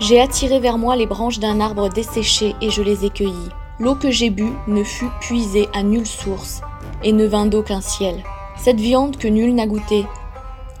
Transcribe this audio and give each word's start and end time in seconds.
J'ai 0.00 0.20
attiré 0.20 0.58
vers 0.58 0.76
moi 0.76 0.96
les 0.96 1.06
branches 1.06 1.38
d'un 1.38 1.60
arbre 1.60 1.88
desséché 1.88 2.54
et 2.60 2.70
je 2.70 2.82
les 2.82 3.04
ai 3.04 3.10
cueillies. 3.10 3.50
L'eau 3.78 3.94
que 3.94 4.10
j'ai 4.10 4.30
bue 4.30 4.52
ne 4.66 4.82
fut 4.82 5.10
puisée 5.20 5.68
à 5.72 5.82
nulle 5.82 6.06
source 6.06 6.62
et 7.02 7.12
ne 7.12 7.26
vint 7.26 7.46
d'aucun 7.46 7.80
ciel. 7.80 8.22
Cette 8.56 8.80
viande 8.80 9.16
que 9.16 9.28
nul 9.28 9.54
n'a 9.54 9.66
goûtée, 9.66 10.06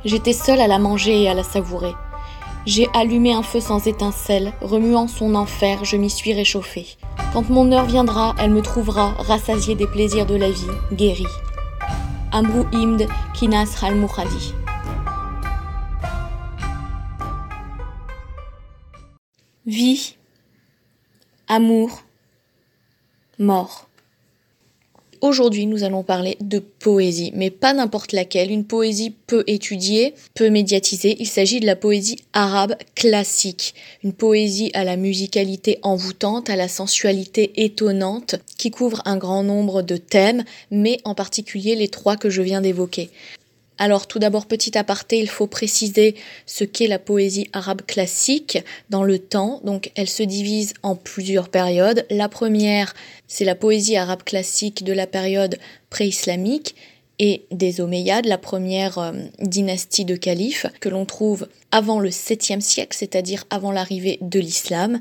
j'étais 0.04 0.32
seule 0.32 0.60
à 0.60 0.66
la 0.66 0.78
manger 0.78 1.22
et 1.22 1.28
à 1.28 1.34
la 1.34 1.42
savourer. 1.42 1.94
J'ai 2.66 2.88
allumé 2.94 3.34
un 3.34 3.42
feu 3.42 3.60
sans 3.60 3.86
étincelle, 3.86 4.52
remuant 4.62 5.06
son 5.06 5.34
enfer, 5.34 5.84
je 5.84 5.96
m'y 5.96 6.08
suis 6.08 6.32
réchauffée. 6.32 6.86
Quand 7.32 7.50
mon 7.50 7.70
heure 7.72 7.84
viendra, 7.84 8.34
elle 8.38 8.52
me 8.52 8.62
trouvera 8.62 9.12
rassasiée 9.18 9.74
des 9.74 9.86
plaisirs 9.86 10.26
de 10.26 10.36
la 10.36 10.50
vie, 10.50 10.66
guérie. 10.92 11.26
Amrou 12.32 12.64
Imd 12.72 13.06
Kinas 13.34 13.76
Hal 13.82 13.94
Vie, 19.66 20.16
amour, 21.48 22.04
mort. 23.38 23.88
Aujourd'hui, 25.22 25.64
nous 25.64 25.84
allons 25.84 26.02
parler 26.02 26.36
de 26.42 26.58
poésie, 26.58 27.32
mais 27.34 27.48
pas 27.48 27.72
n'importe 27.72 28.12
laquelle, 28.12 28.50
une 28.50 28.66
poésie 28.66 29.14
peu 29.26 29.42
étudiée, 29.46 30.12
peu 30.34 30.50
médiatisée. 30.50 31.16
Il 31.18 31.26
s'agit 31.26 31.60
de 31.60 31.66
la 31.66 31.76
poésie 31.76 32.18
arabe 32.34 32.76
classique, 32.94 33.74
une 34.02 34.12
poésie 34.12 34.70
à 34.74 34.84
la 34.84 34.98
musicalité 34.98 35.78
envoûtante, 35.80 36.50
à 36.50 36.56
la 36.56 36.68
sensualité 36.68 37.64
étonnante, 37.64 38.34
qui 38.58 38.70
couvre 38.70 39.00
un 39.06 39.16
grand 39.16 39.44
nombre 39.44 39.80
de 39.80 39.96
thèmes, 39.96 40.44
mais 40.70 41.00
en 41.04 41.14
particulier 41.14 41.74
les 41.74 41.88
trois 41.88 42.18
que 42.18 42.28
je 42.28 42.42
viens 42.42 42.60
d'évoquer. 42.60 43.08
Alors 43.78 44.06
tout 44.06 44.18
d'abord, 44.18 44.46
petit 44.46 44.78
aparté, 44.78 45.18
il 45.18 45.28
faut 45.28 45.48
préciser 45.48 46.14
ce 46.46 46.64
qu'est 46.64 46.86
la 46.86 47.00
poésie 47.00 47.48
arabe 47.52 47.82
classique 47.82 48.58
dans 48.88 49.02
le 49.02 49.18
temps. 49.18 49.60
Donc 49.64 49.90
elle 49.96 50.08
se 50.08 50.22
divise 50.22 50.74
en 50.82 50.94
plusieurs 50.94 51.48
périodes. 51.48 52.06
La 52.10 52.28
première, 52.28 52.94
c'est 53.26 53.44
la 53.44 53.56
poésie 53.56 53.96
arabe 53.96 54.22
classique 54.22 54.84
de 54.84 54.92
la 54.92 55.06
période 55.06 55.58
pré-islamique 55.90 56.76
et 57.18 57.44
des 57.50 57.80
Omeyyades, 57.80 58.26
la 58.26 58.38
première 58.38 58.98
euh, 58.98 59.12
dynastie 59.40 60.04
de 60.04 60.16
califes 60.16 60.66
que 60.80 60.88
l'on 60.88 61.04
trouve 61.04 61.48
avant 61.70 62.00
le 62.00 62.10
7e 62.10 62.60
siècle, 62.60 62.96
c'est-à-dire 62.96 63.44
avant 63.50 63.72
l'arrivée 63.72 64.18
de 64.20 64.40
l'islam. 64.40 65.00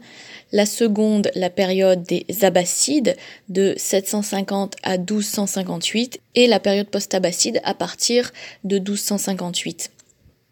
La 0.51 0.65
seconde, 0.65 1.31
la 1.35 1.49
période 1.49 2.03
des 2.03 2.25
Abbassides 2.41 3.15
de 3.49 3.73
750 3.77 4.75
à 4.83 4.97
1258 4.97 6.19
et 6.35 6.47
la 6.47 6.59
période 6.59 6.87
post-abbasside 6.87 7.61
à 7.63 7.73
partir 7.73 8.31
de 8.63 8.77
1258. 8.77 9.92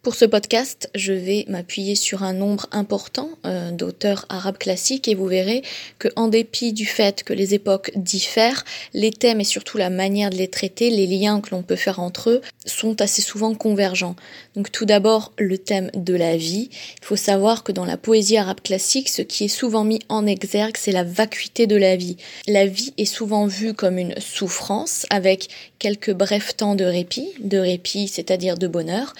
Pour 0.03 0.15
ce 0.15 0.25
podcast, 0.25 0.89
je 0.95 1.13
vais 1.13 1.45
m'appuyer 1.47 1.93
sur 1.93 2.23
un 2.23 2.33
nombre 2.33 2.65
important 2.71 3.29
euh, 3.45 3.69
d'auteurs 3.69 4.25
arabes 4.29 4.57
classiques 4.57 5.07
et 5.07 5.13
vous 5.13 5.27
verrez 5.27 5.61
que 5.99 6.07
en 6.15 6.27
dépit 6.27 6.73
du 6.73 6.87
fait 6.87 7.23
que 7.23 7.33
les 7.33 7.53
époques 7.53 7.91
diffèrent, 7.95 8.65
les 8.95 9.11
thèmes 9.11 9.41
et 9.41 9.43
surtout 9.43 9.77
la 9.77 9.91
manière 9.91 10.31
de 10.31 10.37
les 10.37 10.47
traiter, 10.47 10.89
les 10.89 11.05
liens 11.05 11.39
que 11.39 11.51
l'on 11.51 11.61
peut 11.61 11.75
faire 11.75 11.99
entre 11.99 12.31
eux 12.31 12.41
sont 12.65 12.99
assez 12.99 13.21
souvent 13.21 13.53
convergents. 13.53 14.15
Donc 14.55 14.71
tout 14.71 14.85
d'abord 14.85 15.33
le 15.37 15.59
thème 15.59 15.91
de 15.93 16.15
la 16.15 16.35
vie. 16.35 16.71
Il 16.99 17.05
faut 17.05 17.15
savoir 17.15 17.63
que 17.63 17.71
dans 17.71 17.85
la 17.85 17.97
poésie 17.97 18.37
arabe 18.37 18.61
classique, 18.61 19.07
ce 19.07 19.21
qui 19.21 19.43
est 19.43 19.49
souvent 19.49 19.83
mis 19.83 19.99
en 20.09 20.25
exergue, 20.25 20.77
c'est 20.77 20.91
la 20.91 21.03
vacuité 21.03 21.67
de 21.67 21.75
la 21.75 21.95
vie. 21.95 22.17
La 22.47 22.65
vie 22.65 22.95
est 22.97 23.05
souvent 23.05 23.45
vue 23.45 23.75
comme 23.75 23.99
une 23.99 24.19
souffrance 24.19 25.05
avec 25.11 25.49
quelques 25.77 26.11
brefs 26.11 26.57
temps 26.57 26.73
de 26.73 26.85
répit, 26.85 27.29
de 27.39 27.59
répit 27.59 28.07
c'est-à-dire 28.07 28.57
de 28.57 28.65
bonheur 28.65 29.13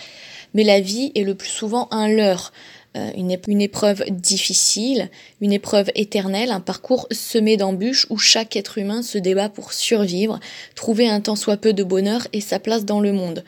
mais 0.53 0.63
la 0.63 0.79
vie 0.79 1.11
est 1.15 1.23
le 1.23 1.35
plus 1.35 1.49
souvent 1.49 1.87
un 1.91 2.07
leurre, 2.07 2.51
euh, 2.97 3.09
une, 3.15 3.37
une, 3.47 3.61
épreuve 3.61 4.03
difficile, 4.09 5.09
une 5.39 5.53
épreuve 5.53 5.89
éternelle, 5.95 6.51
un 6.51 6.59
parcours 6.59 7.07
semé 7.11 7.55
d'embûches 7.55 8.05
où 8.09 8.17
chaque 8.17 8.57
être 8.57 8.77
humain 8.77 9.01
se 9.01 9.17
débat 9.17 9.47
pour 9.47 9.71
survivre, 9.71 10.39
trouver 10.75 11.07
un 11.07 11.21
tant 11.21 11.37
soit 11.37 11.57
peu 11.57 11.71
de 11.71 11.83
bonheur 11.83 12.27
et 12.33 12.41
sa 12.41 12.59
place 12.59 12.83
dans 12.83 12.99
le 12.99 13.13
monde. 13.13 13.45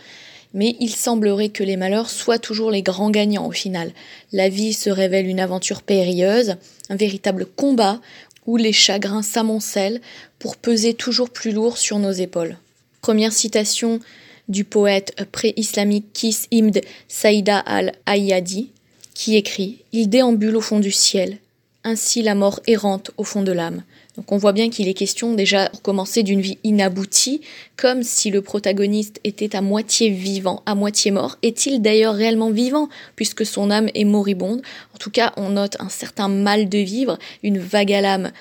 Mais 0.53 0.77
il 0.79 0.91
semblerait 0.91 1.49
que 1.49 1.63
les 1.63 1.77
malheurs 1.77 2.09
soient 2.09 2.39
toujours 2.39 2.71
les 2.71 2.83
grands 2.83 3.09
gagnants 3.09 3.47
au 3.47 3.51
final. 3.51 3.91
La 4.31 4.49
vie 4.49 4.71
se 4.71 4.89
révèle 4.89 5.27
une 5.27 5.39
aventure 5.39 5.81
périlleuse, 5.81 6.55
un 6.89 6.95
véritable 6.95 7.45
combat 7.45 7.99
où 8.45 8.55
les 8.55 8.73
chagrins 8.73 9.23
s'amoncellent 9.23 9.99
pour 10.39 10.55
peser 10.55 10.93
toujours 10.93 11.29
plus 11.29 11.51
lourd 11.51 11.77
sur 11.77 11.99
nos 11.99 12.11
épaules. 12.11 12.57
Première 13.01 13.33
citation 13.33 13.99
du 14.47 14.63
poète 14.63 15.15
pré-islamique 15.31 16.07
Kis 16.13 16.47
Imd 16.51 16.81
Saïda 17.07 17.59
al-Ayyadi, 17.59 18.71
qui 19.13 19.35
écrit 19.35 19.79
Il 19.91 20.09
déambule 20.09 20.55
au 20.55 20.61
fond 20.61 20.79
du 20.79 20.91
ciel, 20.91 21.37
ainsi 21.83 22.21
la 22.21 22.35
mort 22.35 22.59
errante 22.67 23.11
au 23.17 23.23
fond 23.23 23.43
de 23.43 23.51
l'âme. 23.51 23.83
Donc 24.15 24.31
on 24.31 24.37
voit 24.37 24.53
bien 24.53 24.69
qu'il 24.69 24.87
est 24.87 24.93
question 24.93 25.33
déjà 25.33 25.69
pour 25.69 25.81
commencer 25.81 26.21
d'une 26.21 26.41
vie 26.41 26.59
inaboutie, 26.63 27.41
comme 27.77 28.03
si 28.03 28.29
le 28.29 28.41
protagoniste 28.41 29.19
était 29.23 29.55
à 29.55 29.61
moitié 29.61 30.09
vivant, 30.09 30.61
à 30.65 30.75
moitié 30.75 31.09
mort. 31.09 31.37
Est-il 31.41 31.81
d'ailleurs 31.81 32.13
réellement 32.13 32.51
vivant, 32.51 32.89
puisque 33.15 33.45
son 33.45 33.71
âme 33.71 33.89
est 33.95 34.05
moribonde? 34.05 34.61
En 34.93 34.97
tout 34.97 35.09
cas, 35.09 35.33
on 35.35 35.49
note 35.49 35.77
un 35.79 35.89
certain 35.89 36.27
mal 36.27 36.69
de 36.69 36.77
vivre, 36.77 37.17
une 37.41 37.57
vague 37.57 37.91
à 37.91 38.01
l'âme 38.01 38.31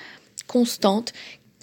constante, 0.47 1.13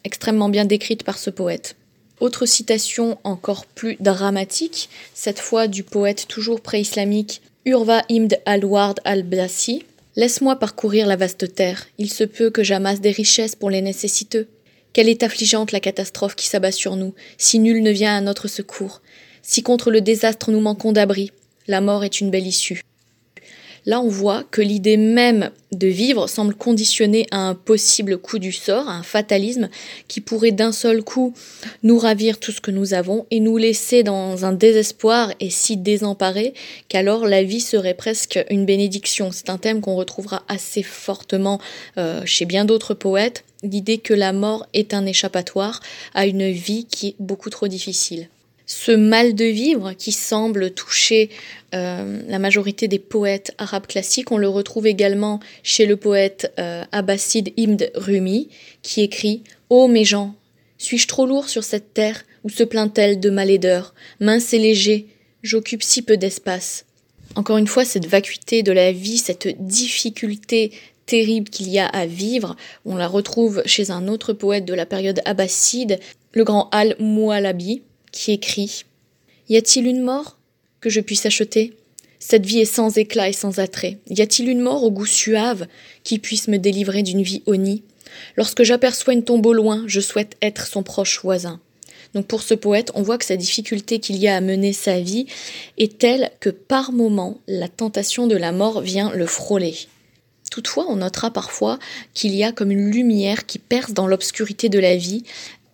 extrêmement 0.02 0.48
bien 0.48 0.64
décrite 0.64 1.04
par 1.04 1.18
ce 1.18 1.30
poète. 1.30 1.76
Autre 2.20 2.44
citation 2.44 3.19
encore 3.25 3.64
plus 3.64 3.97
dramatique, 3.98 4.91
cette 5.14 5.41
fois 5.41 5.69
du 5.69 5.82
poète 5.82 6.28
toujours 6.28 6.60
pré-islamique 6.60 7.41
Urva 7.64 8.03
Imd 8.10 8.38
al-Ward 8.44 9.00
al-Bassi. 9.04 9.84
Laisse-moi 10.16 10.56
parcourir 10.56 11.06
la 11.06 11.16
vaste 11.16 11.54
terre, 11.54 11.86
il 11.97 12.12
se 12.12 12.25
peut 12.25 12.50
que 12.50 12.62
j'amasse 12.62 13.00
des 13.00 13.10
richesses 13.10 13.56
pour 13.56 13.70
les 13.70 13.81
nécessiteux. 13.81 14.48
Quelle 14.92 15.08
est 15.08 15.22
affligeante 15.22 15.72
la 15.72 15.81
catastrophe 15.81 16.34
qui 16.34 16.47
s'abat 16.47 16.72
sur 16.72 16.97
nous, 16.97 17.14
si 17.38 17.58
nul 17.58 17.82
ne 17.82 17.91
vient 17.91 18.16
à 18.16 18.20
notre 18.20 18.48
secours, 18.48 19.00
si 19.42 19.62
contre 19.62 19.91
le 19.91 20.02
désastre 20.02 20.50
nous 20.50 20.60
manquons 20.60 20.92
d'abri, 20.92 21.32
la 21.69 21.81
mort 21.81 22.04
est 22.04 22.20
une 22.20 22.31
belle 22.31 22.47
issue. 22.47 22.82
Là, 23.86 24.00
on 24.00 24.08
voit 24.08 24.44
que 24.50 24.60
l'idée 24.60 24.96
même 24.96 25.50
de 25.72 25.86
vivre 25.86 26.26
semble 26.26 26.54
conditionnée 26.54 27.26
à 27.30 27.38
un 27.38 27.54
possible 27.54 28.18
coup 28.18 28.38
du 28.38 28.52
sort, 28.52 28.88
à 28.88 28.94
un 28.94 29.02
fatalisme 29.02 29.68
qui 30.08 30.20
pourrait 30.20 30.50
d'un 30.50 30.72
seul 30.72 31.02
coup 31.02 31.32
nous 31.82 31.98
ravir 31.98 32.38
tout 32.38 32.52
ce 32.52 32.60
que 32.60 32.70
nous 32.70 32.94
avons 32.94 33.26
et 33.30 33.40
nous 33.40 33.56
laisser 33.56 34.02
dans 34.02 34.44
un 34.44 34.52
désespoir 34.52 35.32
et 35.40 35.50
si 35.50 35.76
désemparés 35.76 36.54
qu'alors 36.88 37.26
la 37.26 37.42
vie 37.42 37.60
serait 37.60 37.94
presque 37.94 38.44
une 38.50 38.66
bénédiction. 38.66 39.30
C'est 39.32 39.50
un 39.50 39.58
thème 39.58 39.80
qu'on 39.80 39.94
retrouvera 39.94 40.42
assez 40.48 40.82
fortement 40.82 41.60
euh, 41.98 42.22
chez 42.24 42.44
bien 42.44 42.64
d'autres 42.64 42.94
poètes, 42.94 43.44
l'idée 43.62 43.98
que 43.98 44.14
la 44.14 44.32
mort 44.32 44.66
est 44.74 44.94
un 44.94 45.06
échappatoire 45.06 45.80
à 46.14 46.26
une 46.26 46.50
vie 46.50 46.86
qui 46.86 47.08
est 47.08 47.16
beaucoup 47.19 47.50
trop 47.50 47.69
difficile 47.69 48.28
ce 48.70 48.92
mal 48.92 49.34
de 49.34 49.47
vivre 49.47 49.94
qui 49.94 50.12
semble 50.12 50.70
toucher 50.70 51.28
euh, 51.75 52.22
la 52.28 52.38
majorité 52.38 52.86
des 52.86 53.00
poètes 53.00 53.53
arabes 53.58 53.88
classiques, 53.88 54.31
on 54.31 54.38
le 54.38 54.48
retrouve 54.48 54.86
également 54.86 55.41
chez 55.64 55.86
le 55.86 55.97
poète 55.97 56.53
euh, 56.60 56.84
Imd 56.92 57.91
Rumi, 57.97 58.48
qui 58.82 59.03
écrit 59.03 59.42
Ô 59.70 59.88
mes 59.88 60.04
gens, 60.04 60.36
suis-je 60.78 61.08
trop 61.08 61.26
lourd 61.26 61.48
sur 61.48 61.64
cette 61.64 61.94
terre 61.94 62.22
où 62.44 62.48
se 62.48 62.62
plaint-elle 62.62 63.19
de 63.19 63.28
ma 63.28 63.44
laideur? 63.44 63.92
Mince 64.20 64.54
et 64.54 64.60
léger, 64.60 65.08
j'occupe 65.42 65.82
si 65.82 66.02
peu 66.02 66.16
d'espace. 66.16 66.84
Encore 67.34 67.58
une 67.58 67.66
fois, 67.66 67.84
cette 67.84 68.06
vacuité 68.06 68.62
de 68.62 68.70
la 68.70 68.92
vie, 68.92 69.19
cette 69.19 69.48
difficulté 69.66 70.70
terrible 71.06 71.50
qu'il 71.50 71.69
y 71.69 71.81
a 71.81 71.87
à 71.87 72.06
vivre, 72.06 72.54
on 72.84 72.94
la 72.94 73.08
retrouve 73.08 73.64
chez 73.66 73.91
un 73.91 74.06
autre 74.06 74.32
poète 74.32 74.64
de 74.64 74.75
la 74.75 74.87
période 74.87 75.20
abbasside, 75.25 75.98
le 76.34 76.44
grand 76.44 76.69
Al-Mualabi, 76.70 77.82
qui 78.12 78.32
écrit 78.32 78.84
Y 79.48 79.56
a-t-il 79.56 79.87
une 79.87 80.03
mort 80.03 80.38
que 80.81 80.91
je 80.91 81.00
puisse 81.00 81.26
acheter? 81.26 81.75
Cette 82.19 82.44
vie 82.44 82.60
est 82.60 82.65
sans 82.66 82.98
éclat 82.98 83.31
et 83.31 83.32
sans 83.32 83.59
attrait. 83.59 83.98
Y 84.09 84.21
a-t-il 84.21 84.48
une 84.48 84.60
mort 84.60 84.84
au 84.84 84.91
goût 84.91 85.06
suave 85.06 85.66
qui 86.05 86.19
puisse 86.19 86.49
me 86.49 86.58
délivrer 86.58 87.02
d'une 87.02 87.23
vie 87.23 87.43
honnie 87.46 87.82
Lorsque 88.37 88.62
j'aperçois 88.62 89.14
une 89.14 89.25
tombe 89.25 89.46
au 89.46 89.52
loin, 89.52 89.84
je 89.87 90.00
souhaite 90.00 90.37
être 90.43 90.67
son 90.67 90.82
proche 90.82 91.20
voisin. 91.23 91.61
Donc 92.14 92.26
pour 92.26 92.43
ce 92.43 92.55
poète, 92.55 92.90
on 92.94 93.02
voit 93.02 93.19
que 93.19 93.25
sa 93.25 93.37
difficulté 93.37 94.00
qu'il 94.00 94.17
y 94.17 94.29
a 94.29 94.37
à 94.37 94.40
mener 94.40 94.73
sa 94.73 95.00
vie 95.00 95.26
est 95.79 95.99
telle 95.99 96.31
que 96.40 96.50
par 96.50 96.93
moments, 96.93 97.40
la 97.46 97.69
tentation 97.69 98.26
de 98.26 98.37
la 98.37 98.52
mort 98.52 98.81
vient 98.81 99.12
le 99.14 99.26
frôler. 99.26 99.76
Toutefois, 100.50 100.87
on 100.88 100.96
notera 100.96 101.31
parfois 101.31 101.79
qu'il 102.12 102.34
y 102.34 102.43
a 102.43 102.50
comme 102.50 102.73
une 102.73 102.90
lumière 102.90 103.46
qui 103.46 103.61
perce 103.61 103.93
dans 103.93 104.08
l'obscurité 104.08 104.69
de 104.69 104.81
la 104.81 104.96
vie, 104.96 105.23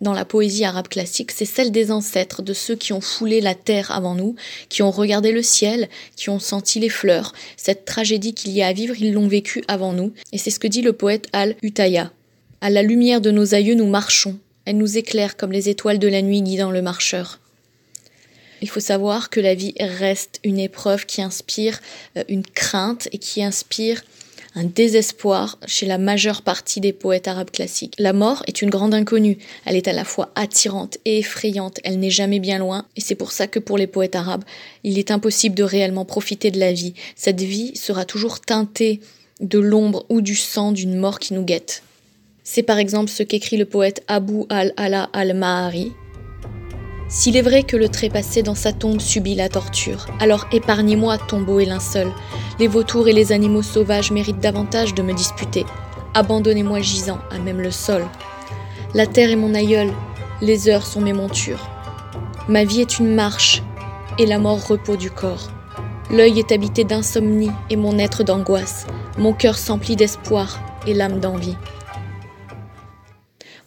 dans 0.00 0.12
la 0.12 0.24
poésie 0.24 0.64
arabe 0.64 0.88
classique, 0.88 1.30
c'est 1.30 1.46
celle 1.46 1.72
des 1.72 1.90
ancêtres, 1.90 2.42
de 2.42 2.52
ceux 2.52 2.76
qui 2.76 2.92
ont 2.92 3.00
foulé 3.00 3.40
la 3.40 3.54
terre 3.54 3.90
avant 3.90 4.14
nous, 4.14 4.36
qui 4.68 4.82
ont 4.82 4.90
regardé 4.90 5.32
le 5.32 5.42
ciel, 5.42 5.88
qui 6.16 6.28
ont 6.28 6.38
senti 6.38 6.80
les 6.80 6.88
fleurs. 6.88 7.32
Cette 7.56 7.84
tragédie 7.84 8.34
qu'il 8.34 8.52
y 8.52 8.62
a 8.62 8.66
à 8.66 8.72
vivre, 8.72 8.94
ils 8.98 9.12
l'ont 9.12 9.28
vécue 9.28 9.64
avant 9.68 9.92
nous, 9.92 10.12
et 10.32 10.38
c'est 10.38 10.50
ce 10.50 10.58
que 10.58 10.68
dit 10.68 10.82
le 10.82 10.92
poète 10.92 11.28
Al-Utaya. 11.32 12.12
À 12.60 12.70
la 12.70 12.82
lumière 12.82 13.20
de 13.20 13.30
nos 13.30 13.54
aïeux, 13.54 13.74
nous 13.74 13.86
marchons. 13.86 14.38
Elle 14.64 14.78
nous 14.78 14.98
éclaire 14.98 15.36
comme 15.36 15.52
les 15.52 15.68
étoiles 15.68 15.98
de 15.98 16.08
la 16.08 16.22
nuit 16.22 16.42
guidant 16.42 16.70
le 16.70 16.82
marcheur. 16.82 17.38
Il 18.62 18.68
faut 18.68 18.80
savoir 18.80 19.30
que 19.30 19.40
la 19.40 19.54
vie 19.54 19.74
reste 19.78 20.40
une 20.42 20.58
épreuve 20.58 21.06
qui 21.06 21.22
inspire 21.22 21.80
euh, 22.16 22.24
une 22.28 22.44
crainte 22.44 23.08
et 23.12 23.18
qui 23.18 23.44
inspire 23.44 24.02
un 24.56 24.64
désespoir 24.64 25.58
chez 25.66 25.84
la 25.84 25.98
majeure 25.98 26.40
partie 26.40 26.80
des 26.80 26.94
poètes 26.94 27.28
arabes 27.28 27.50
classiques. 27.50 27.94
La 27.98 28.14
mort 28.14 28.42
est 28.46 28.62
une 28.62 28.70
grande 28.70 28.94
inconnue, 28.94 29.36
elle 29.66 29.76
est 29.76 29.86
à 29.86 29.92
la 29.92 30.04
fois 30.04 30.30
attirante 30.34 30.96
et 31.04 31.18
effrayante, 31.18 31.78
elle 31.84 32.00
n'est 32.00 32.10
jamais 32.10 32.40
bien 32.40 32.58
loin, 32.58 32.86
et 32.96 33.02
c'est 33.02 33.14
pour 33.14 33.32
ça 33.32 33.46
que 33.46 33.58
pour 33.58 33.76
les 33.76 33.86
poètes 33.86 34.16
arabes, 34.16 34.44
il 34.82 34.98
est 34.98 35.10
impossible 35.10 35.54
de 35.54 35.62
réellement 35.62 36.06
profiter 36.06 36.50
de 36.50 36.58
la 36.58 36.72
vie. 36.72 36.94
Cette 37.14 37.42
vie 37.42 37.76
sera 37.76 38.06
toujours 38.06 38.40
teintée 38.40 39.00
de 39.40 39.58
l'ombre 39.58 40.06
ou 40.08 40.22
du 40.22 40.34
sang 40.34 40.72
d'une 40.72 40.96
mort 40.96 41.18
qui 41.18 41.34
nous 41.34 41.44
guette. 41.44 41.82
C'est 42.42 42.62
par 42.62 42.78
exemple 42.78 43.10
ce 43.10 43.22
qu'écrit 43.22 43.58
le 43.58 43.66
poète 43.66 44.02
Abu 44.08 44.44
al-Ala 44.48 45.10
al-Mahari. 45.12 45.92
S'il 47.08 47.36
est 47.36 47.42
vrai 47.42 47.62
que 47.62 47.76
le 47.76 47.88
trépassé 47.88 48.42
dans 48.42 48.56
sa 48.56 48.72
tombe 48.72 49.00
subit 49.00 49.36
la 49.36 49.48
torture, 49.48 50.06
alors 50.18 50.46
épargnez-moi 50.50 51.18
tombeau 51.18 51.60
et 51.60 51.64
linceul. 51.64 52.12
Les 52.58 52.66
vautours 52.66 53.06
et 53.06 53.12
les 53.12 53.30
animaux 53.30 53.62
sauvages 53.62 54.10
méritent 54.10 54.40
davantage 54.40 54.92
de 54.92 55.02
me 55.02 55.12
disputer. 55.12 55.64
Abandonnez-moi 56.14 56.80
gisant 56.80 57.20
à 57.30 57.38
même 57.38 57.60
le 57.60 57.70
sol. 57.70 58.04
La 58.92 59.06
terre 59.06 59.30
est 59.30 59.36
mon 59.36 59.54
aïeul, 59.54 59.92
les 60.42 60.68
heures 60.68 60.86
sont 60.86 61.00
mes 61.00 61.12
montures. 61.12 61.70
Ma 62.48 62.64
vie 62.64 62.80
est 62.80 62.98
une 62.98 63.14
marche, 63.14 63.62
et 64.18 64.26
la 64.26 64.38
mort 64.38 64.66
repos 64.66 64.96
du 64.96 65.10
corps. 65.10 65.50
L'œil 66.10 66.38
est 66.40 66.52
habité 66.52 66.84
d'insomnie 66.84 67.50
et 67.70 67.76
mon 67.76 67.98
être 67.98 68.24
d'angoisse. 68.24 68.86
Mon 69.18 69.32
cœur 69.32 69.58
s'emplit 69.58 69.96
d'espoir 69.96 70.58
et 70.86 70.94
l'âme 70.94 71.20
d'envie. 71.20 71.56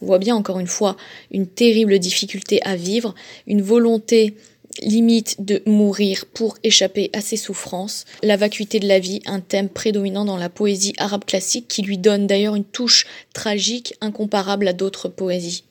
On 0.02 0.06
voit 0.06 0.18
bien 0.18 0.36
encore 0.36 0.60
une 0.60 0.66
fois 0.66 0.96
une 1.30 1.46
terrible 1.46 1.98
difficulté 1.98 2.60
à 2.62 2.76
vivre, 2.76 3.14
une 3.46 3.62
volonté 3.62 4.34
limite 4.82 5.44
de 5.44 5.62
mourir 5.66 6.26
pour 6.32 6.56
échapper 6.62 7.10
à 7.12 7.20
ses 7.20 7.36
souffrances, 7.36 8.04
la 8.22 8.36
vacuité 8.36 8.78
de 8.80 8.88
la 8.88 8.98
vie, 8.98 9.20
un 9.26 9.40
thème 9.40 9.68
prédominant 9.68 10.24
dans 10.24 10.36
la 10.36 10.48
poésie 10.48 10.94
arabe 10.98 11.24
classique 11.24 11.68
qui 11.68 11.82
lui 11.82 11.98
donne 11.98 12.26
d'ailleurs 12.26 12.54
une 12.54 12.64
touche 12.64 13.06
tragique 13.34 13.94
incomparable 14.00 14.68
à 14.68 14.72
d'autres 14.72 15.08
poésies. 15.08 15.64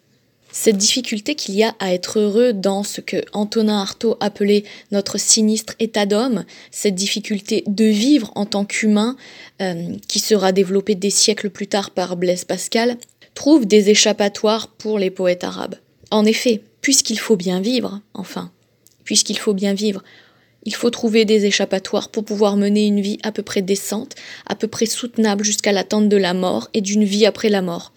Cette 0.51 0.77
difficulté 0.77 1.35
qu'il 1.35 1.55
y 1.55 1.63
a 1.63 1.75
à 1.79 1.93
être 1.93 2.19
heureux 2.19 2.53
dans 2.53 2.83
ce 2.83 3.01
que 3.01 3.17
Antonin 3.33 3.81
Artaud 3.81 4.17
appelait 4.19 4.63
notre 4.91 5.19
sinistre 5.19 5.75
état 5.79 6.07
d'homme, 6.07 6.43
cette 6.71 6.95
difficulté 6.95 7.63
de 7.67 7.85
vivre 7.85 8.31
en 8.33 8.47
tant 8.47 8.65
qu'humain, 8.65 9.15
euh, 9.61 9.95
qui 10.07 10.19
sera 10.19 10.51
développée 10.51 10.95
des 10.95 11.11
siècles 11.11 11.51
plus 11.51 11.67
tard 11.67 11.91
par 11.91 12.17
Blaise 12.17 12.45
Pascal, 12.45 12.97
trouve 13.39 13.65
des 13.65 13.89
échappatoires 13.89 14.68
pour 14.68 15.00
les 15.00 15.09
poètes 15.09 15.45
arabes. 15.45 15.75
En 16.12 16.25
effet, 16.25 16.62
puisqu'il 16.81 17.18
faut 17.18 17.38
bien 17.38 17.62
vivre, 17.62 18.01
enfin, 18.13 18.51
puisqu'il 19.06 19.39
faut 19.39 19.53
bien 19.53 19.74
vivre, 19.74 20.03
il 20.65 20.75
faut 20.75 20.89
trouver 20.89 21.24
des 21.24 21.45
échappatoires 21.45 22.09
pour 22.09 22.25
pouvoir 22.25 22.57
mener 22.57 22.86
une 22.86 23.00
vie 23.00 23.18
à 23.24 23.31
peu 23.31 23.41
près 23.41 23.62
décente, 23.62 24.15
à 24.45 24.56
peu 24.56 24.68
près 24.68 24.88
soutenable 24.88 25.45
jusqu'à 25.45 25.71
l'attente 25.71 26.09
de 26.09 26.18
la 26.18 26.33
mort 26.33 26.69
et 26.74 26.81
d'une 26.81 27.06
vie 27.06 27.25
après 27.25 27.47
la 27.47 27.62
mort. 27.62 27.94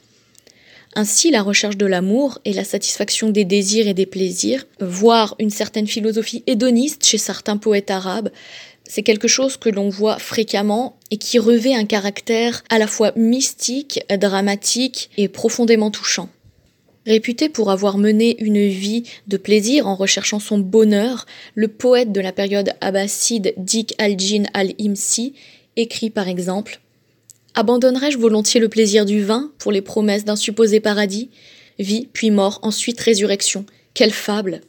Ainsi, 0.94 1.32
la 1.32 1.42
recherche 1.42 1.76
de 1.76 1.86
l'amour 1.86 2.38
et 2.44 2.52
la 2.52 2.62
satisfaction 2.62 3.30
des 3.30 3.44
désirs 3.44 3.88
et 3.88 3.94
des 3.94 4.06
plaisirs, 4.06 4.64
voire 4.80 5.34
une 5.40 5.50
certaine 5.50 5.88
philosophie 5.88 6.44
hédoniste 6.46 7.04
chez 7.04 7.18
certains 7.18 7.56
poètes 7.56 7.90
arabes, 7.90 8.30
c'est 8.92 9.02
quelque 9.02 9.26
chose 9.26 9.56
que 9.56 9.70
l'on 9.70 9.88
voit 9.88 10.18
fréquemment 10.18 10.98
et 11.10 11.16
qui 11.16 11.38
revêt 11.38 11.74
un 11.74 11.86
caractère 11.86 12.62
à 12.68 12.78
la 12.78 12.86
fois 12.86 13.12
mystique, 13.16 14.04
dramatique 14.20 15.08
et 15.16 15.28
profondément 15.28 15.90
touchant. 15.90 16.28
Réputé 17.06 17.48
pour 17.48 17.70
avoir 17.70 17.96
mené 17.96 18.36
une 18.44 18.68
vie 18.68 19.04
de 19.28 19.38
plaisir 19.38 19.86
en 19.86 19.94
recherchant 19.94 20.40
son 20.40 20.58
bonheur, 20.58 21.24
le 21.54 21.68
poète 21.68 22.12
de 22.12 22.20
la 22.20 22.32
période 22.32 22.74
abbasside 22.82 23.54
Dik 23.56 23.94
al-Jin 23.96 24.44
al-Imsi 24.52 25.32
écrit 25.76 26.10
par 26.10 26.28
exemple 26.28 26.82
Abandonnerais-je 27.54 28.18
volontiers 28.18 28.60
le 28.60 28.68
plaisir 28.68 29.06
du 29.06 29.24
vin 29.24 29.52
pour 29.56 29.72
les 29.72 29.80
promesses 29.80 30.26
d'un 30.26 30.36
supposé 30.36 30.80
paradis? 30.80 31.30
Vie, 31.78 32.10
puis 32.12 32.30
mort, 32.30 32.58
ensuite 32.60 33.00
résurrection. 33.00 33.64
Quelle 33.94 34.12
fable 34.12 34.60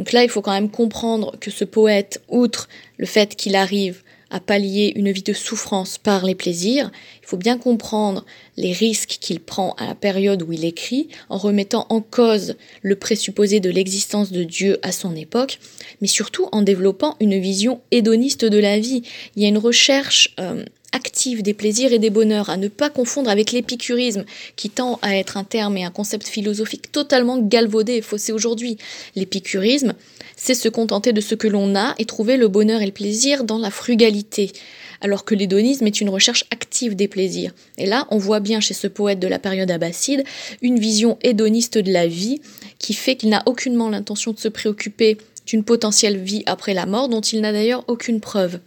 donc 0.00 0.12
là, 0.12 0.24
il 0.24 0.30
faut 0.30 0.40
quand 0.40 0.54
même 0.54 0.70
comprendre 0.70 1.36
que 1.40 1.50
ce 1.50 1.62
poète, 1.62 2.22
outre 2.30 2.70
le 2.96 3.04
fait 3.04 3.36
qu'il 3.36 3.54
arrive 3.54 4.02
à 4.30 4.40
pallier 4.40 4.94
une 4.96 5.12
vie 5.12 5.22
de 5.22 5.34
souffrance 5.34 5.98
par 5.98 6.24
les 6.24 6.34
plaisirs, 6.34 6.90
il 7.22 7.26
faut 7.26 7.36
bien 7.36 7.58
comprendre 7.58 8.24
les 8.56 8.72
risques 8.72 9.18
qu'il 9.20 9.40
prend 9.40 9.74
à 9.74 9.86
la 9.86 9.94
période 9.94 10.42
où 10.42 10.54
il 10.54 10.64
écrit, 10.64 11.08
en 11.28 11.36
remettant 11.36 11.84
en 11.90 12.00
cause 12.00 12.56
le 12.80 12.96
présupposé 12.96 13.60
de 13.60 13.68
l'existence 13.68 14.32
de 14.32 14.42
Dieu 14.42 14.78
à 14.80 14.90
son 14.90 15.14
époque, 15.14 15.58
mais 16.00 16.08
surtout 16.08 16.48
en 16.50 16.62
développant 16.62 17.16
une 17.20 17.38
vision 17.38 17.82
hédoniste 17.90 18.46
de 18.46 18.58
la 18.58 18.78
vie. 18.78 19.02
Il 19.36 19.42
y 19.42 19.44
a 19.44 19.50
une 19.50 19.58
recherche 19.58 20.34
euh, 20.40 20.64
active 20.92 21.42
des 21.42 21.54
plaisirs 21.54 21.92
et 21.92 21.98
des 21.98 22.10
bonheurs, 22.10 22.50
à 22.50 22.56
ne 22.56 22.68
pas 22.68 22.90
confondre 22.90 23.30
avec 23.30 23.52
l'épicurisme, 23.52 24.24
qui 24.56 24.70
tend 24.70 24.98
à 25.02 25.16
être 25.16 25.36
un 25.36 25.44
terme 25.44 25.76
et 25.76 25.84
un 25.84 25.90
concept 25.90 26.28
philosophique 26.28 26.92
totalement 26.92 27.38
galvaudé 27.38 27.94
et 27.94 28.02
faussé 28.02 28.32
aujourd'hui. 28.32 28.78
L'épicurisme, 29.16 29.94
c'est 30.36 30.54
se 30.54 30.68
contenter 30.68 31.12
de 31.12 31.20
ce 31.20 31.34
que 31.34 31.48
l'on 31.48 31.74
a 31.74 31.94
et 31.98 32.04
trouver 32.04 32.36
le 32.36 32.48
bonheur 32.48 32.82
et 32.82 32.86
le 32.86 32.92
plaisir 32.92 33.44
dans 33.44 33.58
la 33.58 33.70
frugalité, 33.70 34.52
alors 35.00 35.24
que 35.24 35.34
l'hédonisme 35.34 35.86
est 35.86 36.00
une 36.00 36.08
recherche 36.08 36.44
active 36.50 36.96
des 36.96 37.08
plaisirs. 37.08 37.52
Et 37.78 37.86
là, 37.86 38.06
on 38.10 38.18
voit 38.18 38.40
bien 38.40 38.60
chez 38.60 38.74
ce 38.74 38.86
poète 38.86 39.20
de 39.20 39.28
la 39.28 39.38
période 39.38 39.70
abbasside 39.70 40.24
une 40.62 40.78
vision 40.78 41.18
hédoniste 41.22 41.78
de 41.78 41.92
la 41.92 42.06
vie 42.06 42.40
qui 42.78 42.94
fait 42.94 43.16
qu'il 43.16 43.30
n'a 43.30 43.42
aucunement 43.46 43.88
l'intention 43.88 44.32
de 44.32 44.38
se 44.38 44.48
préoccuper 44.48 45.18
d'une 45.46 45.64
potentielle 45.64 46.18
vie 46.18 46.42
après 46.46 46.74
la 46.74 46.86
mort 46.86 47.08
dont 47.08 47.20
il 47.20 47.40
n'a 47.40 47.52
d'ailleurs 47.52 47.84
aucune 47.88 48.20
preuve. 48.20 48.60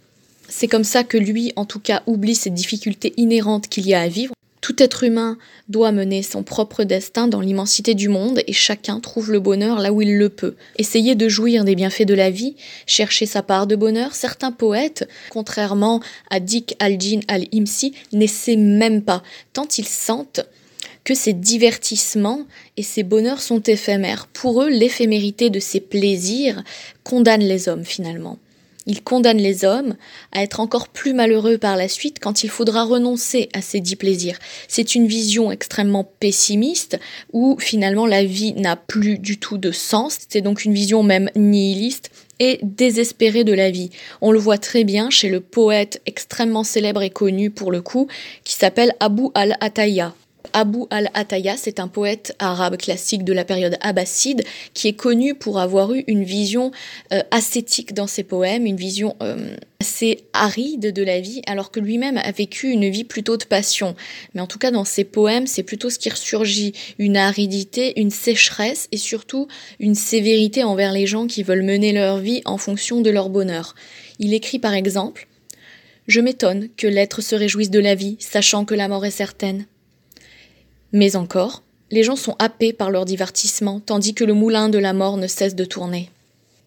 C'est 0.48 0.68
comme 0.68 0.84
ça 0.84 1.04
que 1.04 1.16
lui, 1.16 1.52
en 1.56 1.64
tout 1.64 1.80
cas, 1.80 2.02
oublie 2.06 2.34
ces 2.34 2.50
difficultés 2.50 3.12
inhérentes 3.16 3.68
qu'il 3.68 3.86
y 3.86 3.94
a 3.94 4.00
à 4.00 4.08
vivre. 4.08 4.34
Tout 4.60 4.82
être 4.82 5.04
humain 5.04 5.36
doit 5.68 5.92
mener 5.92 6.22
son 6.22 6.42
propre 6.42 6.84
destin 6.84 7.28
dans 7.28 7.40
l'immensité 7.40 7.92
du 7.94 8.08
monde 8.08 8.40
et 8.46 8.54
chacun 8.54 8.98
trouve 8.98 9.30
le 9.30 9.38
bonheur 9.38 9.78
là 9.78 9.92
où 9.92 10.00
il 10.00 10.16
le 10.16 10.30
peut. 10.30 10.54
Essayer 10.78 11.14
de 11.14 11.28
jouir 11.28 11.64
des 11.64 11.74
bienfaits 11.74 12.06
de 12.06 12.14
la 12.14 12.30
vie, 12.30 12.56
chercher 12.86 13.26
sa 13.26 13.42
part 13.42 13.66
de 13.66 13.76
bonheur, 13.76 14.14
certains 14.14 14.52
poètes, 14.52 15.06
contrairement 15.28 16.00
à 16.30 16.40
Dik 16.40 16.76
al-Jin 16.78 17.20
al-Imsi, 17.28 17.92
n'essaient 18.14 18.56
même 18.56 19.02
pas, 19.02 19.22
tant 19.52 19.68
ils 19.76 19.86
sentent 19.86 20.40
que 21.04 21.14
ces 21.14 21.34
divertissements 21.34 22.46
et 22.78 22.82
ces 22.82 23.02
bonheurs 23.02 23.42
sont 23.42 23.60
éphémères. 23.60 24.26
Pour 24.28 24.62
eux, 24.62 24.70
l'éphémérité 24.70 25.50
de 25.50 25.60
ces 25.60 25.80
plaisirs 25.80 26.64
condamne 27.02 27.42
les 27.42 27.68
hommes 27.68 27.84
finalement. 27.84 28.38
Il 28.86 29.02
condamne 29.02 29.38
les 29.38 29.64
hommes 29.64 29.96
à 30.32 30.42
être 30.42 30.60
encore 30.60 30.88
plus 30.88 31.14
malheureux 31.14 31.58
par 31.58 31.76
la 31.76 31.88
suite 31.88 32.18
quand 32.20 32.44
il 32.44 32.50
faudra 32.50 32.84
renoncer 32.84 33.48
à 33.54 33.62
ces 33.62 33.80
dix 33.80 33.96
plaisirs. 33.96 34.38
C'est 34.68 34.94
une 34.94 35.06
vision 35.06 35.50
extrêmement 35.50 36.04
pessimiste 36.20 36.98
où 37.32 37.56
finalement 37.58 38.06
la 38.06 38.24
vie 38.24 38.52
n'a 38.54 38.76
plus 38.76 39.18
du 39.18 39.38
tout 39.38 39.58
de 39.58 39.70
sens. 39.70 40.18
C'est 40.28 40.42
donc 40.42 40.64
une 40.64 40.74
vision 40.74 41.02
même 41.02 41.30
nihiliste 41.34 42.10
et 42.40 42.58
désespérée 42.62 43.44
de 43.44 43.54
la 43.54 43.70
vie. 43.70 43.90
On 44.20 44.32
le 44.32 44.38
voit 44.38 44.58
très 44.58 44.84
bien 44.84 45.08
chez 45.08 45.28
le 45.28 45.40
poète 45.40 46.02
extrêmement 46.06 46.64
célèbre 46.64 47.02
et 47.02 47.10
connu 47.10 47.50
pour 47.50 47.72
le 47.72 47.80
coup 47.80 48.08
qui 48.44 48.54
s'appelle 48.54 48.94
Abu 49.00 49.28
al-Ataya. 49.34 50.14
Abu 50.54 50.86
al-Ataya, 50.90 51.56
c'est 51.56 51.80
un 51.80 51.88
poète 51.88 52.36
arabe 52.38 52.76
classique 52.76 53.24
de 53.24 53.32
la 53.32 53.44
période 53.44 53.76
abbasside 53.80 54.44
qui 54.72 54.86
est 54.86 54.94
connu 54.94 55.34
pour 55.34 55.58
avoir 55.58 55.92
eu 55.92 56.04
une 56.06 56.22
vision 56.22 56.70
euh, 57.12 57.22
ascétique 57.32 57.92
dans 57.92 58.06
ses 58.06 58.22
poèmes, 58.22 58.64
une 58.64 58.76
vision 58.76 59.16
euh, 59.20 59.56
assez 59.80 60.20
aride 60.32 60.92
de 60.92 61.02
la 61.02 61.20
vie, 61.20 61.42
alors 61.48 61.72
que 61.72 61.80
lui-même 61.80 62.18
a 62.18 62.30
vécu 62.30 62.68
une 62.68 62.88
vie 62.88 63.02
plutôt 63.02 63.36
de 63.36 63.44
passion. 63.44 63.96
Mais 64.32 64.40
en 64.40 64.46
tout 64.46 64.60
cas, 64.60 64.70
dans 64.70 64.84
ses 64.84 65.02
poèmes, 65.02 65.48
c'est 65.48 65.64
plutôt 65.64 65.90
ce 65.90 65.98
qui 65.98 66.08
ressurgit, 66.08 66.72
une 67.00 67.16
aridité, 67.16 68.00
une 68.00 68.12
sécheresse 68.12 68.86
et 68.92 68.96
surtout 68.96 69.48
une 69.80 69.96
sévérité 69.96 70.62
envers 70.62 70.92
les 70.92 71.08
gens 71.08 71.26
qui 71.26 71.42
veulent 71.42 71.64
mener 71.64 71.92
leur 71.92 72.18
vie 72.18 72.42
en 72.44 72.58
fonction 72.58 73.00
de 73.00 73.10
leur 73.10 73.28
bonheur. 73.28 73.74
Il 74.20 74.32
écrit 74.32 74.60
par 74.60 74.74
exemple 74.74 75.26
Je 76.06 76.20
m'étonne 76.20 76.68
que 76.76 76.86
l'être 76.86 77.22
se 77.22 77.34
réjouisse 77.34 77.70
de 77.70 77.80
la 77.80 77.96
vie, 77.96 78.16
sachant 78.20 78.64
que 78.64 78.76
la 78.76 78.86
mort 78.86 79.04
est 79.04 79.10
certaine. 79.10 79.66
Mais 80.94 81.16
encore, 81.16 81.64
les 81.90 82.04
gens 82.04 82.14
sont 82.14 82.36
happés 82.38 82.72
par 82.72 82.92
leur 82.92 83.04
divertissement, 83.04 83.80
tandis 83.80 84.14
que 84.14 84.22
le 84.22 84.32
moulin 84.32 84.68
de 84.68 84.78
la 84.78 84.92
mort 84.92 85.16
ne 85.16 85.26
cesse 85.26 85.56
de 85.56 85.64
tourner. 85.64 86.08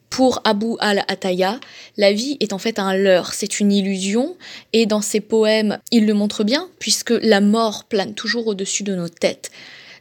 Pour 0.09 0.41
Abu 0.43 0.75
al-Ataya, 0.79 1.61
la 1.95 2.11
vie 2.11 2.35
est 2.41 2.51
en 2.51 2.57
fait 2.57 2.77
un 2.77 2.93
leurre, 2.93 3.33
c'est 3.33 3.61
une 3.61 3.71
illusion, 3.71 4.35
et 4.73 4.85
dans 4.85 4.99
ses 4.99 5.21
poèmes, 5.21 5.79
il 5.91 6.05
le 6.05 6.13
montre 6.13 6.43
bien, 6.43 6.67
puisque 6.77 7.13
la 7.21 7.39
mort 7.39 7.85
plane 7.85 8.15
toujours 8.15 8.47
au-dessus 8.47 8.83
de 8.83 8.95
nos 8.95 9.07
têtes. 9.07 9.49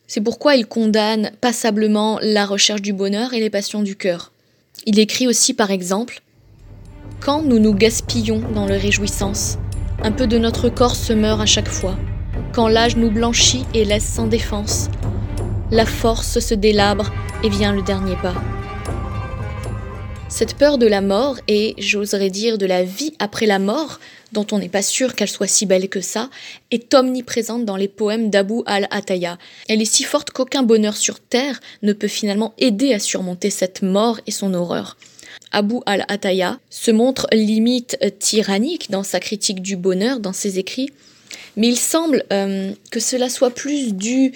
C'est 0.09 0.21
pourquoi 0.21 0.57
il 0.57 0.67
condamne 0.67 1.31
passablement 1.41 2.19
la 2.21 2.47
recherche 2.47 2.83
du 2.83 2.93
bonheur 2.93 3.33
et 3.33 3.39
les 3.39 3.51
passions 3.51 3.85
du 3.85 3.95
cœur. 3.95 4.33
Il 4.87 4.99
écrit 4.99 5.29
aussi 5.29 5.55
par 5.55 5.71
exemple 5.71 6.21
Quand 7.21 7.43
nous 7.43 7.61
nous 7.61 7.75
gaspillons 7.75 8.43
dans 8.55 8.67
le 8.67 8.77
réjouissance, 8.77 9.57
un 10.03 10.11
peu 10.11 10.27
de 10.27 10.37
notre 10.37 10.69
corps 10.69 10.97
se 10.97 11.13
meurt 11.13 11.41
à 11.41 11.47
chaque 11.47 11.69
fois 11.69 11.97
quand 12.53 12.69
l'âge 12.69 12.97
nous 12.97 13.11
blanchit 13.11 13.65
et 13.75 13.85
laisse 13.85 14.07
sans 14.07 14.27
défense. 14.27 14.89
La 15.71 15.87
force 15.87 16.39
se 16.39 16.55
délabre 16.55 17.13
et 17.43 17.49
vient 17.49 17.73
le 17.73 17.83
dernier 17.83 18.17
pas. 18.17 18.35
Cette 20.29 20.55
peur 20.55 20.77
de 20.77 20.87
la 20.87 21.01
mort 21.01 21.39
et, 21.49 21.75
j'oserais 21.79 22.31
dire, 22.31 22.59
de 22.59 22.67
la 22.67 22.83
vie 22.83 23.15
après 23.19 23.47
la 23.47 23.59
mort 23.59 24.01
dont 24.33 24.47
on 24.53 24.59
n'est 24.59 24.69
pas 24.69 24.83
sûr 24.83 25.15
qu'elle 25.15 25.29
soit 25.29 25.47
si 25.47 25.67
belle 25.67 25.89
que 25.89 26.01
ça, 26.01 26.31
est 26.71 26.93
omniprésente 26.95 27.65
dans 27.65 27.77
les 27.77 27.89
poèmes 27.89 28.29
d'Abu 28.29 28.63
al-Ataya. 28.67 29.39
Elle 29.69 29.81
est 29.81 29.85
si 29.85 30.03
forte 30.05 30.31
qu'aucun 30.31 30.63
bonheur 30.63 30.97
sur 30.97 31.21
terre 31.21 31.61
ne 31.83 31.93
peut 31.93 32.09
finalement 32.09 32.53
aider 32.59 32.93
à 32.93 32.99
surmonter 32.99 33.51
cette 33.51 33.83
mort 33.83 34.21
et 34.27 34.31
son 34.31 34.53
horreur. 34.55 34.97
Abu 35.53 35.77
al-Ataya 35.87 36.59
se 36.71 36.91
montre 36.91 37.27
limite 37.33 37.99
tyrannique 38.19 38.91
dans 38.91 39.03
sa 39.03 39.21
critique 39.21 39.63
du 39.63 39.77
bonheur, 39.77 40.21
dans 40.21 40.33
ses 40.33 40.59
écrits, 40.59 40.91
mais 41.57 41.69
il 41.69 41.79
semble 41.79 42.25
euh, 42.33 42.73
que 42.91 43.01
cela 43.01 43.29
soit 43.29 43.51
plus 43.51 43.95
dû 43.95 44.33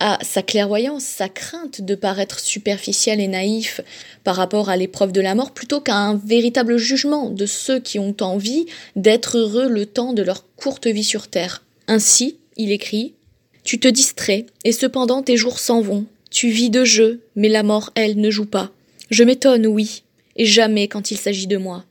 à 0.00 0.18
sa 0.22 0.42
clairvoyance, 0.42 1.04
sa 1.04 1.28
crainte 1.28 1.80
de 1.80 1.94
paraître 1.94 2.40
superficiel 2.40 3.20
et 3.20 3.28
naïf 3.28 3.80
par 4.24 4.34
rapport 4.34 4.68
à 4.68 4.76
l'épreuve 4.76 5.12
de 5.12 5.20
la 5.20 5.36
mort, 5.36 5.52
plutôt 5.52 5.80
qu'à 5.80 5.94
un 5.94 6.16
véritable 6.16 6.76
jugement 6.76 7.30
de 7.30 7.46
ceux 7.46 7.78
qui 7.78 8.00
ont 8.00 8.16
envie 8.20 8.66
d'être 8.96 9.38
heureux 9.38 9.68
le 9.68 9.86
temps 9.86 10.12
de 10.12 10.22
leur 10.22 10.44
courte 10.56 10.88
vie 10.88 11.04
sur 11.04 11.28
Terre. 11.28 11.62
Ainsi, 11.86 12.36
il 12.56 12.72
écrit 12.72 13.14
Tu 13.62 13.78
te 13.78 13.86
distrais, 13.86 14.46
et 14.64 14.72
cependant 14.72 15.22
tes 15.22 15.36
jours 15.36 15.60
s'en 15.60 15.80
vont. 15.80 16.04
Tu 16.30 16.48
vis 16.48 16.70
de 16.70 16.84
jeu, 16.84 17.20
mais 17.36 17.48
la 17.48 17.62
mort, 17.62 17.90
elle, 17.94 18.16
ne 18.16 18.30
joue 18.30 18.46
pas. 18.46 18.72
Je 19.10 19.22
m'étonne, 19.22 19.68
oui, 19.68 20.02
et 20.34 20.46
jamais 20.46 20.88
quand 20.88 21.12
il 21.12 21.16
s'agit 21.16 21.46
de 21.46 21.58
moi. 21.58 21.84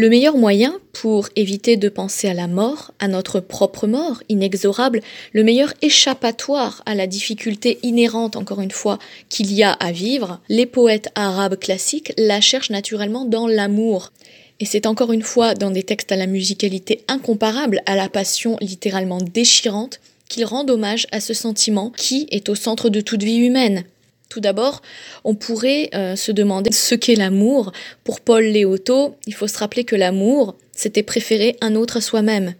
Le 0.00 0.08
meilleur 0.08 0.36
moyen 0.36 0.78
pour 0.92 1.28
éviter 1.34 1.76
de 1.76 1.88
penser 1.88 2.28
à 2.28 2.32
la 2.32 2.46
mort, 2.46 2.92
à 3.00 3.08
notre 3.08 3.40
propre 3.40 3.88
mort 3.88 4.22
inexorable, 4.28 5.00
le 5.32 5.42
meilleur 5.42 5.74
échappatoire 5.82 6.84
à 6.86 6.94
la 6.94 7.08
difficulté 7.08 7.80
inhérente, 7.82 8.36
encore 8.36 8.60
une 8.60 8.70
fois, 8.70 9.00
qu'il 9.28 9.52
y 9.52 9.64
a 9.64 9.72
à 9.72 9.90
vivre, 9.90 10.38
les 10.48 10.66
poètes 10.66 11.10
arabes 11.16 11.58
classiques 11.58 12.12
la 12.16 12.40
cherchent 12.40 12.70
naturellement 12.70 13.24
dans 13.24 13.48
l'amour. 13.48 14.12
Et 14.60 14.66
c'est 14.66 14.86
encore 14.86 15.10
une 15.10 15.22
fois 15.22 15.54
dans 15.54 15.72
des 15.72 15.82
textes 15.82 16.12
à 16.12 16.16
la 16.16 16.28
musicalité 16.28 17.00
incomparable, 17.08 17.82
à 17.86 17.96
la 17.96 18.08
passion 18.08 18.56
littéralement 18.60 19.18
déchirante, 19.18 19.98
qu'ils 20.28 20.44
rendent 20.44 20.70
hommage 20.70 21.08
à 21.10 21.18
ce 21.18 21.34
sentiment 21.34 21.90
qui 21.96 22.28
est 22.30 22.48
au 22.48 22.54
centre 22.54 22.88
de 22.88 23.00
toute 23.00 23.24
vie 23.24 23.38
humaine. 23.38 23.82
Tout 24.28 24.40
d'abord, 24.40 24.82
on 25.24 25.34
pourrait 25.34 25.88
euh, 25.94 26.14
se 26.14 26.32
demander 26.32 26.70
ce 26.72 26.94
qu'est 26.94 27.14
l'amour. 27.14 27.72
Pour 28.04 28.20
Paul 28.20 28.44
Léoto, 28.44 29.16
il 29.26 29.34
faut 29.34 29.48
se 29.48 29.56
rappeler 29.56 29.84
que 29.84 29.96
l'amour, 29.96 30.56
c'était 30.72 31.02
préférer 31.02 31.56
un 31.62 31.74
autre 31.74 31.96
à 31.96 32.00
soi-même. 32.02 32.54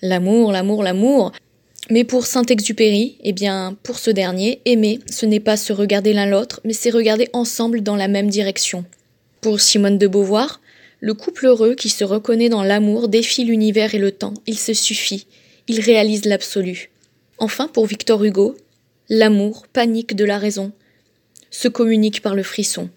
L'amour, 0.00 0.50
l'amour, 0.50 0.82
l'amour. 0.82 1.32
Mais 1.90 2.04
pour 2.04 2.24
Saint-Exupéry, 2.24 3.18
eh 3.22 3.32
bien, 3.32 3.76
pour 3.82 3.98
ce 3.98 4.10
dernier, 4.10 4.62
aimer, 4.64 5.00
ce 5.10 5.26
n'est 5.26 5.40
pas 5.40 5.56
se 5.56 5.72
regarder 5.72 6.12
l'un 6.12 6.26
l'autre, 6.26 6.60
mais 6.64 6.72
c'est 6.72 6.90
regarder 6.90 7.28
ensemble 7.32 7.82
dans 7.82 7.96
la 7.96 8.08
même 8.08 8.28
direction. 8.28 8.84
Pour 9.42 9.60
Simone 9.60 9.98
de 9.98 10.06
Beauvoir, 10.06 10.60
le 11.00 11.14
couple 11.14 11.46
heureux 11.46 11.74
qui 11.74 11.88
se 11.88 12.04
reconnaît 12.04 12.48
dans 12.48 12.62
l'amour 12.62 13.08
défie 13.08 13.44
l'univers 13.44 13.94
et 13.94 13.98
le 13.98 14.12
temps, 14.12 14.34
il 14.46 14.58
se 14.58 14.72
suffit, 14.72 15.26
il 15.66 15.80
réalise 15.80 16.24
l'absolu. 16.26 16.90
Enfin, 17.38 17.68
pour 17.68 17.86
Victor 17.86 18.22
Hugo, 18.22 18.56
l'amour, 19.08 19.66
panique 19.72 20.14
de 20.14 20.24
la 20.24 20.38
raison, 20.38 20.72
se 21.50 21.68
communique 21.68 22.22
par 22.22 22.34
le 22.34 22.42
frisson. 22.42 22.88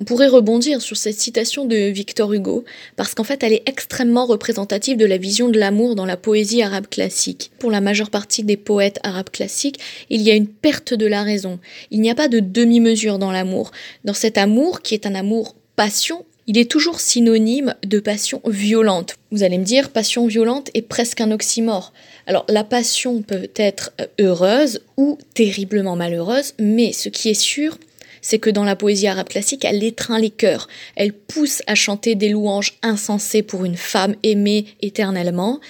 On 0.00 0.04
pourrait 0.04 0.28
rebondir 0.28 0.80
sur 0.80 0.96
cette 0.96 1.18
citation 1.18 1.64
de 1.64 1.76
Victor 1.76 2.32
Hugo, 2.32 2.64
parce 2.94 3.14
qu'en 3.14 3.24
fait 3.24 3.42
elle 3.42 3.52
est 3.52 3.64
extrêmement 3.66 4.26
représentative 4.26 4.96
de 4.96 5.04
la 5.04 5.16
vision 5.16 5.48
de 5.48 5.58
l'amour 5.58 5.96
dans 5.96 6.06
la 6.06 6.16
poésie 6.16 6.62
arabe 6.62 6.86
classique. 6.86 7.50
Pour 7.58 7.72
la 7.72 7.80
majeure 7.80 8.10
partie 8.10 8.44
des 8.44 8.56
poètes 8.56 9.00
arabes 9.02 9.30
classiques, 9.30 9.80
il 10.08 10.22
y 10.22 10.30
a 10.30 10.36
une 10.36 10.46
perte 10.46 10.94
de 10.94 11.06
la 11.06 11.24
raison. 11.24 11.58
Il 11.90 12.00
n'y 12.00 12.10
a 12.10 12.14
pas 12.14 12.28
de 12.28 12.38
demi-mesure 12.38 13.18
dans 13.18 13.32
l'amour. 13.32 13.72
Dans 14.04 14.14
cet 14.14 14.38
amour, 14.38 14.82
qui 14.82 14.94
est 14.94 15.04
un 15.04 15.16
amour 15.16 15.56
passion, 15.74 16.24
il 16.46 16.58
est 16.58 16.70
toujours 16.70 17.00
synonyme 17.00 17.74
de 17.84 17.98
passion 17.98 18.40
violente. 18.46 19.16
Vous 19.32 19.42
allez 19.42 19.58
me 19.58 19.64
dire, 19.64 19.90
passion 19.90 20.28
violente 20.28 20.70
est 20.74 20.82
presque 20.82 21.20
un 21.20 21.32
oxymore. 21.32 21.92
Alors 22.28 22.46
la 22.48 22.62
passion 22.62 23.20
peut 23.22 23.50
être 23.56 23.92
heureuse 24.20 24.80
ou 24.96 25.18
terriblement 25.34 25.96
malheureuse, 25.96 26.54
mais 26.60 26.92
ce 26.92 27.08
qui 27.08 27.30
est 27.30 27.34
sûr, 27.34 27.76
c'est 28.20 28.38
que 28.38 28.50
dans 28.50 28.64
la 28.64 28.76
poésie 28.76 29.06
arabe 29.06 29.28
classique, 29.28 29.64
elle 29.64 29.82
étreint 29.82 30.18
les 30.18 30.30
cœurs, 30.30 30.68
elle 30.96 31.12
pousse 31.12 31.62
à 31.66 31.74
chanter 31.74 32.14
des 32.14 32.28
louanges 32.28 32.74
insensées 32.82 33.42
pour 33.42 33.64
une 33.64 33.76
femme 33.76 34.14
aimée 34.22 34.66
éternellement, 34.80 35.60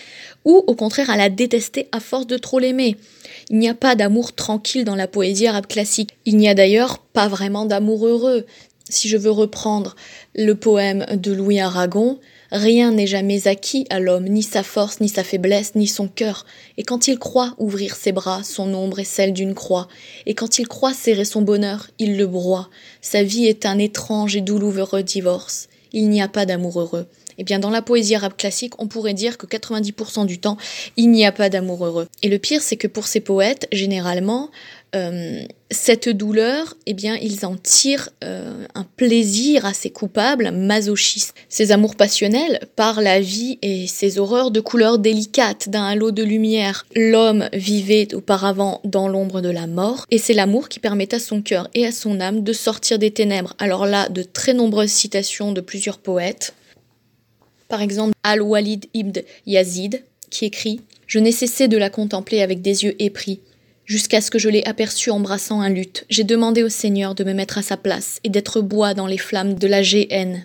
ou 0.45 0.64
au 0.67 0.75
contraire 0.75 1.11
à 1.11 1.17
la 1.17 1.28
détester 1.28 1.88
à 1.93 2.00
force 2.00 2.26
de 2.26 2.38
trop 2.38 2.59
l'aimer. 2.59 2.97
Il 3.50 3.59
n'y 3.59 3.69
a 3.69 3.75
pas 3.75 3.95
d'amour 3.95 4.35
tranquille 4.35 4.85
dans 4.85 4.97
la 4.97 5.07
poésie 5.07 5.47
arabe 5.47 5.67
classique. 5.67 6.11
Il 6.25 6.37
n'y 6.37 6.49
a 6.49 6.55
d'ailleurs 6.55 6.99
pas 6.99 7.28
vraiment 7.28 7.64
d'amour 7.64 8.07
heureux. 8.07 8.47
Si 8.88 9.09
je 9.09 9.16
veux 9.16 9.30
reprendre 9.30 9.97
le 10.35 10.54
poème 10.54 11.07
de 11.14 11.33
Louis 11.33 11.61
Aragon, 11.61 12.18
Rien 12.50 12.92
n'est 12.92 13.07
jamais 13.07 13.47
acquis 13.47 13.87
à 13.90 14.00
l'homme, 14.00 14.25
ni 14.25 14.42
sa 14.42 14.62
force, 14.62 15.00
ni 15.00 15.11
sa 15.11 15.23
faiblesse, 15.23 15.75
ni 15.75 15.87
son 15.87 16.09
cœur. 16.09 16.47
Et 16.78 16.83
quand 16.83 17.07
il 17.07 17.18
croit 17.18 17.54
ouvrir 17.59 17.95
ses 17.95 18.12
bras, 18.12 18.42
son 18.42 18.73
ombre 18.73 19.00
est 19.00 19.04
celle 19.04 19.35
d'une 19.35 19.54
croix. 19.54 19.87
Et 20.25 20.35
quand 20.35 20.59
il 20.59 20.66
croit 20.66 20.95
serrer 20.95 21.26
son 21.26 21.42
bonheur, 21.42 21.90
il 21.99 22.16
le 22.16 22.26
broie. 22.26 22.71
Sa 23.02 23.23
vie 23.23 23.45
est 23.45 23.66
un 23.66 23.78
étrange 23.78 24.35
et 24.35 24.40
douloureux 24.40 25.02
divorce. 25.02 25.68
Il 25.92 26.09
n'y 26.09 26.23
a 26.23 26.28
pas 26.28 26.47
d'amour 26.47 26.80
heureux. 26.80 27.07
Eh 27.40 27.45
bien, 27.45 27.61
dans 27.61 27.71
la 27.71 27.83
poésie 27.83 28.16
arabe 28.16 28.37
classique, 28.37 28.73
on 28.78 28.88
pourrait 28.88 29.14
dire 29.14 29.38
que 29.38 29.47
90% 29.47 30.26
du 30.26 30.38
temps, 30.38 30.57
il 30.97 31.11
n'y 31.11 31.25
a 31.25 31.30
pas 31.30 31.50
d'amour 31.50 31.87
heureux. 31.87 32.09
Et 32.23 32.28
le 32.28 32.38
pire, 32.38 32.62
c'est 32.62 32.76
que 32.76 32.88
pour 32.88 33.07
ces 33.07 33.21
poètes, 33.21 33.68
généralement, 33.71 34.50
euh, 34.95 35.42
cette 35.71 36.09
douleur, 36.09 36.75
eh 36.87 36.95
bien, 36.95 37.16
ils 37.16 37.45
en 37.45 37.57
tirent 37.57 38.09
euh, 38.25 38.64
un 38.75 38.85
plaisir 38.85 39.66
assez 39.66 39.90
coupable, 39.90 40.50
masochiste. 40.50 41.35
Ces 41.50 41.73
amours 41.73 41.95
passionnels 41.95 42.61
par 42.75 43.02
la 43.02 43.21
vie 43.21 43.59
et 43.61 43.87
ses 43.87 44.18
horreurs 44.18 44.50
de 44.50 44.61
couleurs 44.61 44.99
délicates 44.99 45.68
d'un 45.68 45.85
halo 45.85 46.11
de 46.11 46.23
lumière. 46.23 46.87
L'homme 46.97 47.49
vivait 47.52 48.14
auparavant 48.14 48.80
dans 48.85 49.09
l'ombre 49.09 49.42
de 49.42 49.50
la 49.50 49.66
mort, 49.66 50.07
et 50.11 50.16
c'est 50.16 50.33
l'amour 50.33 50.71
qui 50.71 50.80
permet 50.80 51.14
à 51.14 51.18
son 51.18 51.42
cœur 51.42 51.68
et 51.75 51.87
à 51.87 51.92
son 51.92 52.21
âme 52.21 52.42
de 52.42 52.52
sortir 52.54 52.99
des 52.99 53.11
ténèbres. 53.11 53.54
Alors 53.59 53.85
là, 53.85 54.09
de 54.09 54.23
très 54.23 54.54
nombreuses 54.54 54.90
citations 54.90 55.52
de 55.52 55.61
plusieurs 55.61 55.99
poètes. 55.99 56.54
Par 57.68 57.83
exemple, 57.83 58.14
Al-Walid 58.23 58.87
ibn 58.95 59.21
Yazid, 59.45 60.02
qui 60.30 60.47
écrit 60.47 60.80
Je 61.07 61.18
n'ai 61.18 61.33
cessé 61.33 61.68
de 61.68 61.76
la 61.76 61.90
contempler 61.90 62.40
avec 62.40 62.62
des 62.62 62.85
yeux 62.85 62.97
épris 62.99 63.40
jusqu'à 63.88 64.21
ce 64.21 64.30
que 64.30 64.38
je 64.38 64.50
l'ai 64.50 64.62
aperçu 64.64 65.11
embrassant 65.11 65.61
un 65.61 65.71
luth. 65.71 66.04
J'ai 66.11 66.23
demandé 66.23 66.62
au 66.62 66.68
Seigneur 66.68 67.14
de 67.14 67.25
me 67.25 67.33
mettre 67.33 67.59
à 67.59 67.62
sa 67.62 67.76
place 67.76 68.21
et 68.23 68.28
d'être 68.28 68.61
bois 68.61 68.95
dans 68.95 69.07
les 69.07 69.18
flammes 69.18 69.54
de 69.54 69.66
la 69.66 69.83
GN. 69.83 70.42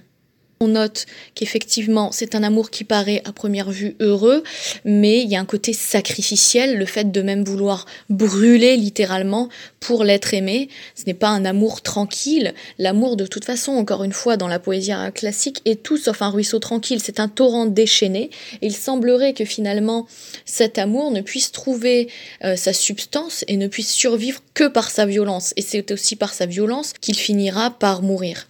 On 0.63 0.69
note 0.69 1.07
qu'effectivement, 1.35 2.13
c'est 2.13 2.35
un 2.35 2.43
amour 2.43 2.69
qui 2.69 2.85
paraît 2.85 3.21
à 3.25 3.33
première 3.33 3.69
vue 3.69 3.97
heureux, 3.99 4.43
mais 4.85 5.19
il 5.21 5.29
y 5.29 5.35
a 5.35 5.41
un 5.41 5.45
côté 5.45 5.73
sacrificiel, 5.73 6.77
le 6.77 6.85
fait 6.85 7.11
de 7.11 7.21
même 7.21 7.43
vouloir 7.43 7.85
brûler 8.09 8.77
littéralement 8.77 9.49
pour 9.81 10.05
l'être 10.05 10.33
aimé. 10.33 10.69
Ce 10.95 11.03
n'est 11.05 11.15
pas 11.15 11.27
un 11.27 11.43
amour 11.43 11.81
tranquille. 11.81 12.53
L'amour, 12.79 13.17
de 13.17 13.25
toute 13.25 13.43
façon, 13.43 13.73
encore 13.73 14.05
une 14.05 14.13
fois, 14.13 14.37
dans 14.37 14.47
la 14.47 14.57
poésie 14.57 14.93
classique, 15.13 15.61
est 15.65 15.83
tout 15.83 15.97
sauf 15.97 16.21
un 16.21 16.29
ruisseau 16.29 16.59
tranquille. 16.59 17.01
C'est 17.03 17.19
un 17.19 17.27
torrent 17.27 17.65
déchaîné. 17.65 18.29
Il 18.61 18.73
semblerait 18.73 19.33
que 19.33 19.43
finalement, 19.43 20.07
cet 20.45 20.77
amour 20.77 21.11
ne 21.11 21.19
puisse 21.19 21.51
trouver 21.51 22.07
euh, 22.45 22.55
sa 22.55 22.71
substance 22.71 23.43
et 23.49 23.57
ne 23.57 23.67
puisse 23.67 23.91
survivre 23.91 24.41
que 24.53 24.69
par 24.69 24.89
sa 24.89 25.05
violence. 25.05 25.53
Et 25.57 25.61
c'est 25.61 25.91
aussi 25.91 26.15
par 26.15 26.33
sa 26.33 26.45
violence 26.45 26.93
qu'il 27.01 27.17
finira 27.17 27.69
par 27.69 28.01
mourir. 28.01 28.47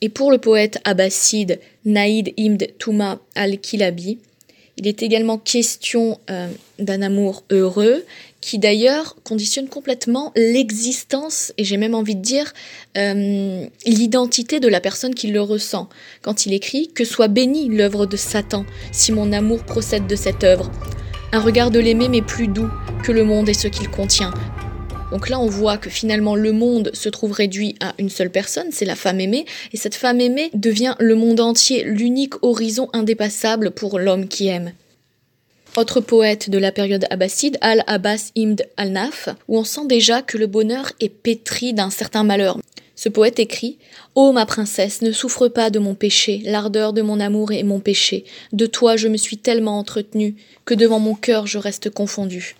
Et 0.00 0.08
pour 0.08 0.30
le 0.30 0.38
poète 0.38 0.78
abbasside 0.84 1.60
Naïd 1.84 2.32
Imd 2.38 2.68
Touma 2.78 3.18
al-Kilabi, 3.34 4.18
il 4.76 4.86
est 4.86 5.02
également 5.02 5.38
question 5.38 6.20
euh, 6.30 6.48
d'un 6.78 7.02
amour 7.02 7.42
heureux 7.50 8.04
qui 8.40 8.60
d'ailleurs 8.60 9.16
conditionne 9.24 9.68
complètement 9.68 10.32
l'existence 10.36 11.52
et 11.58 11.64
j'ai 11.64 11.76
même 11.76 11.96
envie 11.96 12.14
de 12.14 12.20
dire 12.20 12.52
euh, 12.96 13.66
l'identité 13.84 14.60
de 14.60 14.68
la 14.68 14.80
personne 14.80 15.16
qui 15.16 15.26
le 15.26 15.40
ressent. 15.40 15.88
Quand 16.22 16.46
il 16.46 16.52
écrit 16.52 16.88
Que 16.94 17.04
soit 17.04 17.26
bénie 17.26 17.68
l'œuvre 17.68 18.06
de 18.06 18.16
Satan 18.16 18.64
si 18.92 19.10
mon 19.10 19.32
amour 19.32 19.64
procède 19.64 20.06
de 20.06 20.14
cette 20.14 20.44
œuvre. 20.44 20.70
Un 21.32 21.40
regard 21.40 21.72
de 21.72 21.80
l'aimer 21.80 22.08
m'est 22.08 22.22
plus 22.22 22.46
doux 22.46 22.70
que 23.02 23.10
le 23.10 23.24
monde 23.24 23.48
et 23.48 23.54
ce 23.54 23.66
qu'il 23.66 23.88
contient. 23.90 24.32
Donc 25.10 25.30
là, 25.30 25.40
on 25.40 25.46
voit 25.46 25.78
que 25.78 25.88
finalement 25.88 26.34
le 26.34 26.52
monde 26.52 26.90
se 26.92 27.08
trouve 27.08 27.32
réduit 27.32 27.76
à 27.80 27.94
une 27.98 28.10
seule 28.10 28.30
personne, 28.30 28.68
c'est 28.70 28.84
la 28.84 28.94
femme 28.94 29.20
aimée, 29.20 29.46
et 29.72 29.78
cette 29.78 29.94
femme 29.94 30.20
aimée 30.20 30.50
devient 30.52 30.94
le 30.98 31.14
monde 31.14 31.40
entier, 31.40 31.82
l'unique 31.82 32.34
horizon 32.42 32.90
indépassable 32.92 33.70
pour 33.70 33.98
l'homme 33.98 34.28
qui 34.28 34.48
aime. 34.48 34.72
Autre 35.76 36.00
poète 36.00 36.50
de 36.50 36.58
la 36.58 36.72
période 36.72 37.06
abbasside, 37.08 37.56
Al-Abbas 37.62 38.32
Imd 38.36 38.66
al-Naf, 38.76 39.30
où 39.48 39.58
on 39.58 39.64
sent 39.64 39.86
déjà 39.86 40.20
que 40.20 40.36
le 40.36 40.46
bonheur 40.46 40.92
est 41.00 41.08
pétri 41.08 41.72
d'un 41.72 41.90
certain 41.90 42.24
malheur. 42.24 42.58
Ce 42.94 43.08
poète 43.08 43.38
écrit 43.38 43.78
Ô 44.14 44.32
ma 44.32 44.44
princesse, 44.44 45.02
ne 45.02 45.12
souffre 45.12 45.48
pas 45.48 45.70
de 45.70 45.78
mon 45.78 45.94
péché, 45.94 46.42
l'ardeur 46.44 46.92
de 46.92 47.00
mon 47.00 47.20
amour 47.20 47.52
est 47.52 47.62
mon 47.62 47.80
péché. 47.80 48.24
De 48.52 48.66
toi 48.66 48.96
je 48.96 49.08
me 49.08 49.16
suis 49.16 49.38
tellement 49.38 49.78
entretenu 49.78 50.34
que 50.64 50.74
devant 50.74 50.98
mon 50.98 51.14
cœur 51.14 51.46
je 51.46 51.58
reste 51.58 51.90
confondu. 51.90 52.56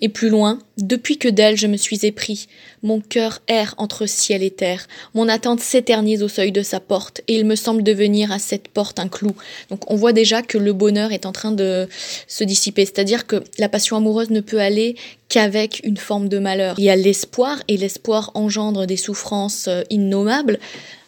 Et 0.00 0.08
plus 0.08 0.28
loin, 0.28 0.58
depuis 0.76 1.18
que 1.18 1.28
d'elle 1.28 1.56
je 1.56 1.66
me 1.66 1.76
suis 1.76 2.06
épris, 2.06 2.46
mon 2.82 3.00
cœur 3.00 3.40
erre 3.48 3.74
entre 3.78 4.06
ciel 4.06 4.42
et 4.42 4.50
terre, 4.50 4.86
mon 5.14 5.28
attente 5.28 5.60
s'éternise 5.60 6.22
au 6.22 6.28
seuil 6.28 6.52
de 6.52 6.62
sa 6.62 6.80
porte, 6.80 7.20
et 7.26 7.34
il 7.36 7.44
me 7.44 7.56
semble 7.56 7.82
devenir 7.82 8.30
à 8.30 8.38
cette 8.38 8.68
porte 8.68 8.98
un 8.98 9.08
clou. 9.08 9.34
Donc 9.70 9.90
on 9.90 9.96
voit 9.96 10.12
déjà 10.12 10.42
que 10.42 10.58
le 10.58 10.72
bonheur 10.72 11.12
est 11.12 11.26
en 11.26 11.32
train 11.32 11.52
de 11.52 11.88
se 12.26 12.44
dissiper, 12.44 12.84
c'est-à-dire 12.84 13.26
que 13.26 13.42
la 13.58 13.68
passion 13.68 13.96
amoureuse 13.96 14.30
ne 14.30 14.40
peut 14.40 14.60
aller 14.60 14.96
qu'avec 15.28 15.80
une 15.84 15.96
forme 15.96 16.28
de 16.28 16.38
malheur. 16.38 16.74
Il 16.78 16.84
y 16.84 16.90
a 16.90 16.96
l'espoir, 16.96 17.62
et 17.68 17.76
l'espoir 17.76 18.30
engendre 18.34 18.86
des 18.86 18.96
souffrances 18.96 19.66
euh, 19.68 19.82
innommables. 19.90 20.58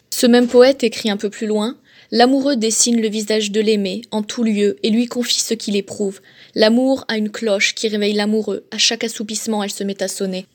Ce 0.09 0.27
même 0.27 0.47
poète 0.47 0.83
écrit 0.83 1.09
un 1.09 1.17
peu 1.17 1.29
plus 1.29 1.47
loin 1.47 1.77
L'amoureux 2.11 2.57
dessine 2.57 3.01
le 3.01 3.07
visage 3.07 3.51
de 3.51 3.61
l'aimé 3.61 4.01
en 4.11 4.21
tout 4.21 4.43
lieu 4.43 4.77
et 4.83 4.89
lui 4.89 5.05
confie 5.05 5.39
ce 5.39 5.53
qu'il 5.53 5.77
éprouve. 5.77 6.19
L'amour 6.55 7.05
a 7.07 7.17
une 7.17 7.29
cloche 7.29 7.73
qui 7.73 7.87
réveille 7.87 8.13
l'amoureux. 8.13 8.65
À 8.71 8.77
chaque 8.77 9.05
assoupissement, 9.05 9.63
elle 9.63 9.71
se 9.71 9.85
met 9.85 10.03
à 10.03 10.09
sonner. 10.09 10.45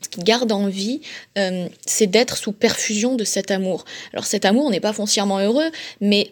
Ce 0.00 0.08
qui 0.08 0.20
garde 0.20 0.52
en 0.52 0.68
vie, 0.68 1.00
euh, 1.38 1.66
c'est 1.86 2.06
d'être 2.06 2.36
sous 2.36 2.52
perfusion 2.52 3.16
de 3.16 3.24
cet 3.24 3.50
amour. 3.50 3.84
Alors 4.12 4.26
cet 4.26 4.44
amour 4.44 4.70
n'est 4.70 4.80
pas 4.80 4.92
foncièrement 4.92 5.40
heureux, 5.40 5.70
mais 6.00 6.30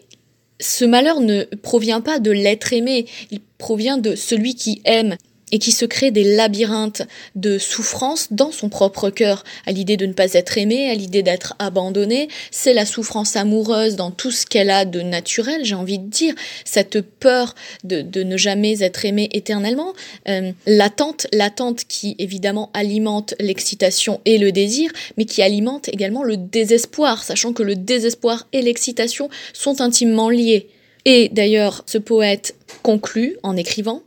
ce 0.61 0.85
malheur 0.85 1.19
ne 1.19 1.43
provient 1.43 2.01
pas 2.01 2.19
de 2.19 2.31
l'être 2.31 2.71
aimé, 2.71 3.07
il 3.31 3.41
provient 3.57 3.97
de 3.97 4.15
celui 4.15 4.55
qui 4.55 4.81
aime 4.85 5.17
et 5.51 5.59
qui 5.59 5.71
se 5.71 5.85
crée 5.85 6.11
des 6.11 6.23
labyrinthes 6.23 7.03
de 7.35 7.57
souffrance 7.57 8.27
dans 8.31 8.51
son 8.51 8.69
propre 8.69 9.09
cœur, 9.09 9.43
à 9.65 9.71
l'idée 9.71 9.97
de 9.97 10.05
ne 10.05 10.13
pas 10.13 10.33
être 10.33 10.57
aimé, 10.57 10.89
à 10.89 10.93
l'idée 10.93 11.23
d'être 11.23 11.55
abandonné. 11.59 12.29
C'est 12.51 12.73
la 12.73 12.85
souffrance 12.85 13.35
amoureuse 13.35 13.95
dans 13.95 14.11
tout 14.11 14.31
ce 14.31 14.45
qu'elle 14.45 14.69
a 14.69 14.85
de 14.85 15.01
naturel, 15.01 15.63
j'ai 15.63 15.75
envie 15.75 15.99
de 15.99 16.07
dire, 16.07 16.33
cette 16.65 17.01
peur 17.01 17.55
de, 17.83 18.01
de 18.01 18.23
ne 18.23 18.37
jamais 18.37 18.81
être 18.81 19.05
aimé 19.05 19.29
éternellement, 19.33 19.93
euh, 20.27 20.51
l'attente, 20.65 21.27
l'attente 21.33 21.85
qui 21.87 22.15
évidemment 22.19 22.69
alimente 22.73 23.35
l'excitation 23.39 24.21
et 24.25 24.37
le 24.37 24.51
désir, 24.51 24.91
mais 25.17 25.25
qui 25.25 25.41
alimente 25.41 25.89
également 25.89 26.23
le 26.23 26.37
désespoir, 26.37 27.23
sachant 27.23 27.53
que 27.53 27.63
le 27.63 27.75
désespoir 27.75 28.47
et 28.53 28.61
l'excitation 28.61 29.29
sont 29.53 29.81
intimement 29.81 30.29
liés. 30.29 30.69
Et 31.05 31.29
d'ailleurs, 31.29 31.83
ce 31.87 31.97
poète 31.97 32.55
conclut 32.83 33.37
en 33.43 33.57
écrivant 33.57 34.03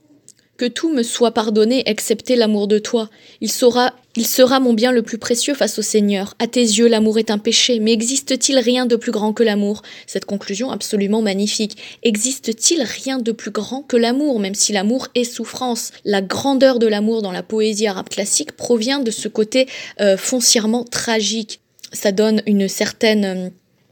que 0.56 0.66
tout 0.66 0.92
me 0.92 1.02
soit 1.02 1.32
pardonné 1.32 1.82
excepté 1.86 2.36
l'amour 2.36 2.68
de 2.68 2.78
toi. 2.78 3.10
Il 3.40 3.50
sera, 3.50 3.92
il 4.16 4.26
sera 4.26 4.60
mon 4.60 4.72
bien 4.72 4.92
le 4.92 5.02
plus 5.02 5.18
précieux 5.18 5.54
face 5.54 5.78
au 5.78 5.82
Seigneur. 5.82 6.34
À 6.38 6.46
tes 6.46 6.60
yeux, 6.60 6.86
l'amour 6.86 7.18
est 7.18 7.30
un 7.30 7.38
péché, 7.38 7.80
mais 7.80 7.92
existe-t-il 7.92 8.58
rien 8.58 8.86
de 8.86 8.96
plus 8.96 9.12
grand 9.12 9.32
que 9.32 9.42
l'amour? 9.42 9.82
Cette 10.06 10.24
conclusion 10.24 10.70
absolument 10.70 11.22
magnifique. 11.22 11.76
Existe-t-il 12.02 12.82
rien 12.82 13.18
de 13.18 13.32
plus 13.32 13.50
grand 13.50 13.82
que 13.82 13.96
l'amour, 13.96 14.40
même 14.40 14.54
si 14.54 14.72
l'amour 14.72 15.08
est 15.14 15.24
souffrance? 15.24 15.90
La 16.04 16.22
grandeur 16.22 16.78
de 16.78 16.86
l'amour 16.86 17.22
dans 17.22 17.32
la 17.32 17.42
poésie 17.42 17.86
arabe 17.86 18.08
classique 18.08 18.52
provient 18.52 19.00
de 19.00 19.10
ce 19.10 19.28
côté 19.28 19.66
euh, 20.00 20.16
foncièrement 20.16 20.84
tragique. 20.84 21.60
Ça 21.92 22.12
donne 22.12 22.42
une 22.46 22.68
certaine 22.68 23.24
euh, 23.24 23.50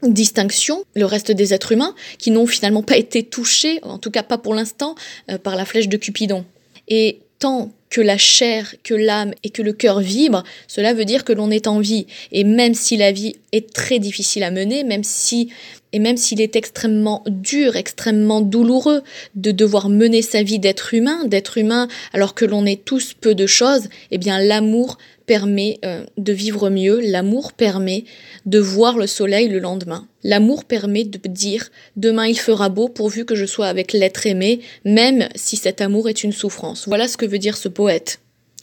distinction, 0.09 0.83
le 0.95 1.05
reste 1.05 1.31
des 1.31 1.53
êtres 1.53 1.71
humains, 1.71 1.95
qui 2.17 2.31
n'ont 2.31 2.47
finalement 2.47 2.83
pas 2.83 2.97
été 2.97 3.23
touchés, 3.23 3.79
en 3.83 3.97
tout 3.97 4.11
cas 4.11 4.23
pas 4.23 4.37
pour 4.37 4.53
l'instant, 4.53 4.95
euh, 5.31 5.37
par 5.37 5.55
la 5.55 5.65
flèche 5.65 5.87
de 5.87 5.97
Cupidon. 5.97 6.45
Et 6.87 7.19
tant 7.39 7.71
que 7.89 8.01
la 8.01 8.17
chair, 8.17 8.75
que 8.83 8.93
l'âme 8.93 9.33
et 9.43 9.49
que 9.49 9.61
le 9.61 9.73
cœur 9.73 9.99
vibrent, 9.99 10.43
cela 10.67 10.93
veut 10.93 11.05
dire 11.05 11.23
que 11.23 11.33
l'on 11.33 11.51
est 11.51 11.67
en 11.67 11.79
vie. 11.79 12.07
Et 12.31 12.43
même 12.43 12.73
si 12.73 12.97
la 12.97 13.11
vie 13.11 13.35
est 13.51 13.71
très 13.71 13.99
difficile 13.99 14.43
à 14.43 14.51
mener, 14.51 14.83
même 14.83 15.03
si 15.03 15.49
et 15.93 15.99
même 15.99 16.17
s'il 16.17 16.41
est 16.41 16.55
extrêmement 16.55 17.23
dur, 17.27 17.75
extrêmement 17.75 18.41
douloureux 18.41 19.03
de 19.35 19.51
devoir 19.51 19.89
mener 19.89 20.21
sa 20.21 20.43
vie 20.43 20.59
d'être 20.59 20.93
humain, 20.93 21.23
d'être 21.25 21.57
humain 21.57 21.87
alors 22.11 22.33
que 22.33 22.45
l'on 22.45 22.65
est 22.65 22.83
tous 22.83 23.13
peu 23.13 23.35
de 23.35 23.45
choses, 23.45 23.87
eh 24.11 24.17
bien 24.17 24.39
l'amour 24.39 24.97
permet 25.25 25.79
euh, 25.85 26.03
de 26.17 26.33
vivre 26.33 26.69
mieux, 26.69 26.99
l'amour 26.99 27.53
permet 27.53 28.03
de 28.45 28.59
voir 28.59 28.97
le 28.97 29.07
soleil 29.07 29.47
le 29.47 29.59
lendemain. 29.59 30.07
L'amour 30.23 30.65
permet 30.65 31.05
de 31.05 31.19
dire 31.29 31.69
demain 31.95 32.27
il 32.27 32.39
fera 32.39 32.69
beau 32.69 32.89
pourvu 32.89 33.23
que 33.23 33.35
je 33.35 33.45
sois 33.45 33.67
avec 33.67 33.93
l'être 33.93 34.25
aimé, 34.25 34.59
même 34.83 35.29
si 35.35 35.55
cet 35.55 35.79
amour 35.79 36.09
est 36.09 36.23
une 36.23 36.33
souffrance. 36.33 36.87
Voilà 36.87 37.07
ce 37.07 37.17
que 37.17 37.25
veut 37.25 37.39
dire 37.39 37.55
ce 37.55 37.69
poète. 37.69 38.19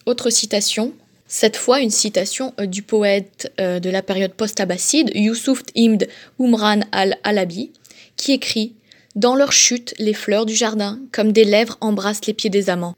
Autre 0.07 0.31
citation, 0.31 0.93
cette 1.31 1.57
fois 1.57 1.81
une 1.81 1.91
citation 1.91 2.53
euh, 2.61 2.67
du 2.67 2.83
poète 2.83 3.53
euh, 3.61 3.79
de 3.79 3.89
la 3.89 4.03
période 4.03 4.33
post-abbasside, 4.33 5.13
Youssouf 5.15 5.63
Imd 5.77 6.09
Umran 6.41 6.81
al-Alabi, 6.91 7.71
qui 8.17 8.33
écrit 8.33 8.75
Dans 9.15 9.37
leur 9.37 9.53
chute, 9.53 9.95
les 9.99 10.13
fleurs 10.13 10.45
du 10.45 10.57
jardin, 10.57 10.99
comme 11.13 11.31
des 11.31 11.45
lèvres, 11.45 11.79
embrassent 11.81 12.27
les 12.27 12.35
pieds 12.35 12.51
des 12.51 12.69
amants 12.69 12.95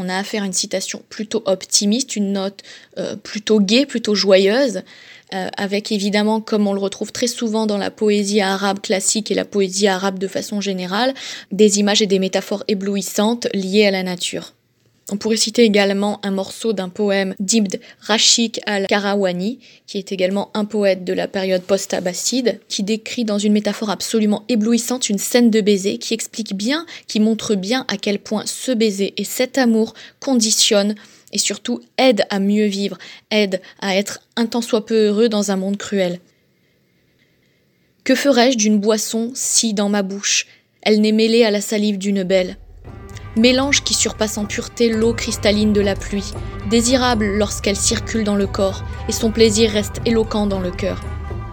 on 0.00 0.08
a 0.08 0.16
affaire 0.16 0.44
à 0.44 0.46
une 0.46 0.52
citation 0.52 1.02
plutôt 1.08 1.42
optimiste, 1.46 2.14
une 2.14 2.30
note 2.30 2.62
euh, 2.98 3.16
plutôt 3.16 3.58
gaie, 3.58 3.84
plutôt 3.84 4.14
joyeuse, 4.14 4.82
avec 5.32 5.90
évidemment, 5.90 6.40
comme 6.40 6.68
on 6.68 6.72
le 6.72 6.78
retrouve 6.78 7.10
très 7.10 7.26
souvent 7.26 7.66
dans 7.66 7.78
la 7.78 7.90
poésie 7.90 8.40
arabe 8.40 8.80
classique 8.80 9.32
et 9.32 9.34
la 9.34 9.44
poésie 9.44 9.88
arabe 9.88 10.20
de 10.20 10.28
façon 10.28 10.60
générale, 10.60 11.14
des 11.50 11.80
images 11.80 12.00
et 12.00 12.06
des 12.06 12.20
métaphores 12.20 12.62
éblouissantes 12.68 13.48
liées 13.52 13.86
à 13.86 13.90
la 13.90 14.04
nature. 14.04 14.52
On 15.10 15.16
pourrait 15.16 15.38
citer 15.38 15.62
également 15.62 16.20
un 16.22 16.30
morceau 16.30 16.74
d'un 16.74 16.90
poème 16.90 17.34
d'Ibd 17.40 17.80
Rashik 18.00 18.60
al-Karawani, 18.66 19.58
qui 19.86 19.96
est 19.96 20.12
également 20.12 20.50
un 20.52 20.66
poète 20.66 21.04
de 21.04 21.14
la 21.14 21.26
période 21.26 21.62
post-abbasside, 21.62 22.60
qui 22.68 22.82
décrit 22.82 23.24
dans 23.24 23.38
une 23.38 23.54
métaphore 23.54 23.88
absolument 23.88 24.44
éblouissante 24.50 25.08
une 25.08 25.16
scène 25.16 25.50
de 25.50 25.62
baiser 25.62 25.96
qui 25.96 26.12
explique 26.12 26.54
bien, 26.54 26.84
qui 27.06 27.20
montre 27.20 27.54
bien 27.54 27.86
à 27.88 27.96
quel 27.96 28.18
point 28.18 28.44
ce 28.44 28.70
baiser 28.70 29.14
et 29.16 29.24
cet 29.24 29.56
amour 29.56 29.94
conditionnent 30.20 30.94
et 31.32 31.38
surtout 31.38 31.80
aident 31.96 32.26
à 32.28 32.38
mieux 32.38 32.66
vivre, 32.66 32.98
aident 33.30 33.62
à 33.80 33.96
être 33.96 34.20
un 34.36 34.44
tant 34.44 34.60
soit 34.60 34.84
peu 34.84 35.06
heureux 35.06 35.30
dans 35.30 35.50
un 35.50 35.56
monde 35.56 35.78
cruel. 35.78 36.20
Que 38.04 38.14
ferais-je 38.14 38.58
d'une 38.58 38.78
boisson 38.78 39.32
si 39.34 39.72
dans 39.72 39.88
ma 39.88 40.02
bouche 40.02 40.46
elle 40.82 41.00
n'est 41.00 41.12
mêlée 41.12 41.44
à 41.44 41.50
la 41.50 41.60
salive 41.60 41.98
d'une 41.98 42.22
belle? 42.24 42.56
Mélange 43.38 43.82
qui 43.82 43.94
surpasse 43.94 44.38
en 44.38 44.44
pureté 44.44 44.90
l'eau 44.90 45.14
cristalline 45.14 45.72
de 45.72 45.80
la 45.80 45.94
pluie, 45.94 46.32
désirable 46.70 47.26
lorsqu'elle 47.36 47.76
circule 47.76 48.24
dans 48.24 48.36
le 48.36 48.46
corps, 48.46 48.84
et 49.08 49.12
son 49.12 49.30
plaisir 49.30 49.70
reste 49.70 50.00
éloquent 50.04 50.46
dans 50.46 50.60
le 50.60 50.70
cœur. 50.70 51.00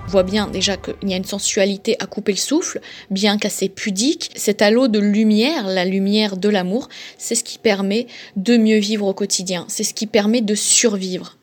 On 0.08 0.12
voit 0.12 0.24
bien 0.24 0.48
déjà 0.48 0.78
qu'il 0.78 1.10
y 1.10 1.14
a 1.14 1.18
une 1.18 1.26
sensualité 1.26 1.96
à 2.00 2.06
couper 2.06 2.34
le 2.34 2.38
souffle, 2.38 2.80
bien 3.10 3.38
qu'assez 3.38 3.70
pudique. 3.70 4.30
Cet 4.36 4.62
halo 4.62 4.88
de 4.88 5.00
lumière, 5.00 5.68
la 5.68 5.86
lumière 5.86 6.38
de 6.38 6.50
l'amour, 6.50 6.90
c'est 7.18 7.36
ce 7.36 7.44
qui 7.44 7.58
permet 7.58 8.08
de 8.36 8.58
mieux 8.58 8.78
vivre 8.78 9.08
au 9.08 9.14
quotidien, 9.14 9.66
c'est 9.68 9.84
ce 9.84 9.94
qui 9.94 10.06
permet 10.06 10.42
de 10.42 10.56
survivre. 10.56 11.38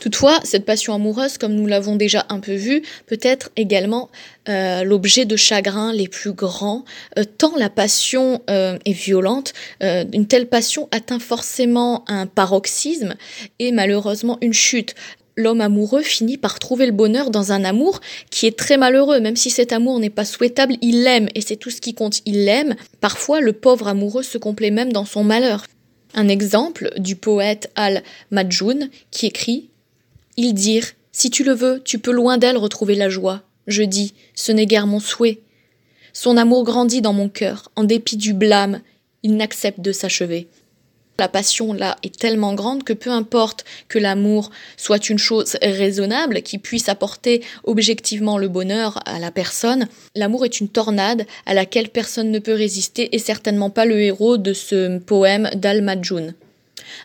Toutefois, 0.00 0.38
cette 0.44 0.64
passion 0.64 0.94
amoureuse, 0.94 1.38
comme 1.38 1.54
nous 1.54 1.66
l'avons 1.66 1.96
déjà 1.96 2.24
un 2.28 2.40
peu 2.40 2.54
vu, 2.54 2.82
peut 3.06 3.18
être 3.22 3.50
également 3.56 4.10
euh, 4.48 4.84
l'objet 4.84 5.24
de 5.24 5.36
chagrins 5.36 5.92
les 5.92 6.08
plus 6.08 6.32
grands, 6.32 6.84
euh, 7.18 7.24
tant 7.24 7.56
la 7.56 7.68
passion 7.68 8.40
euh, 8.48 8.78
est 8.84 8.92
violente, 8.92 9.52
une 9.80 10.26
telle 10.26 10.48
passion 10.48 10.88
atteint 10.90 11.18
forcément 11.18 12.04
un 12.08 12.26
paroxysme 12.26 13.14
et 13.58 13.72
malheureusement 13.72 14.38
une 14.40 14.52
chute. 14.52 14.94
L'homme 15.36 15.60
amoureux 15.60 16.02
finit 16.02 16.36
par 16.36 16.58
trouver 16.58 16.86
le 16.86 16.92
bonheur 16.92 17.30
dans 17.30 17.52
un 17.52 17.64
amour 17.64 18.00
qui 18.30 18.46
est 18.46 18.58
très 18.58 18.76
malheureux, 18.76 19.20
même 19.20 19.36
si 19.36 19.50
cet 19.50 19.72
amour 19.72 20.00
n'est 20.00 20.10
pas 20.10 20.24
souhaitable, 20.24 20.74
il 20.82 21.04
l'aime 21.04 21.28
et 21.34 21.40
c'est 21.40 21.56
tout 21.56 21.70
ce 21.70 21.80
qui 21.80 21.94
compte, 21.94 22.20
il 22.26 22.44
l'aime. 22.44 22.74
Parfois, 23.00 23.40
le 23.40 23.52
pauvre 23.52 23.86
amoureux 23.86 24.24
se 24.24 24.38
complaît 24.38 24.72
même 24.72 24.92
dans 24.92 25.04
son 25.04 25.22
malheur. 25.22 25.64
Un 26.14 26.28
exemple 26.28 26.90
du 26.98 27.14
poète 27.14 27.70
Al-Majjoun 27.76 28.88
qui 29.12 29.26
écrit 29.26 29.70
ils 30.38 30.54
dirent 30.54 30.86
Si 31.10 31.30
tu 31.30 31.42
le 31.42 31.52
veux, 31.52 31.82
tu 31.84 31.98
peux 31.98 32.12
loin 32.12 32.38
d'elle 32.38 32.56
retrouver 32.56 32.94
la 32.94 33.10
joie. 33.10 33.42
Je 33.66 33.82
dis 33.82 34.14
Ce 34.34 34.52
n'est 34.52 34.66
guère 34.66 34.86
mon 34.86 35.00
souhait. 35.00 35.40
Son 36.12 36.36
amour 36.36 36.64
grandit 36.64 37.02
dans 37.02 37.12
mon 37.12 37.28
cœur, 37.28 37.70
en 37.76 37.84
dépit 37.84 38.16
du 38.16 38.32
blâme, 38.32 38.80
il 39.24 39.36
n'accepte 39.36 39.80
de 39.80 39.92
s'achever. 39.92 40.48
La 41.18 41.28
passion 41.28 41.72
là 41.72 41.96
est 42.04 42.16
tellement 42.16 42.54
grande 42.54 42.84
que 42.84 42.92
peu 42.92 43.10
importe 43.10 43.64
que 43.88 43.98
l'amour 43.98 44.52
soit 44.76 45.10
une 45.10 45.18
chose 45.18 45.56
raisonnable 45.60 46.42
qui 46.42 46.58
puisse 46.58 46.88
apporter 46.88 47.42
objectivement 47.64 48.38
le 48.38 48.46
bonheur 48.46 49.00
à 49.04 49.18
la 49.18 49.32
personne, 49.32 49.88
l'amour 50.14 50.44
est 50.44 50.60
une 50.60 50.68
tornade 50.68 51.26
à 51.46 51.54
laquelle 51.54 51.88
personne 51.88 52.30
ne 52.30 52.38
peut 52.38 52.54
résister 52.54 53.16
et 53.16 53.18
certainement 53.18 53.70
pas 53.70 53.86
le 53.86 54.00
héros 54.00 54.36
de 54.36 54.52
ce 54.52 54.98
poème 54.98 55.50
d'Al-Majjoun. 55.56 56.34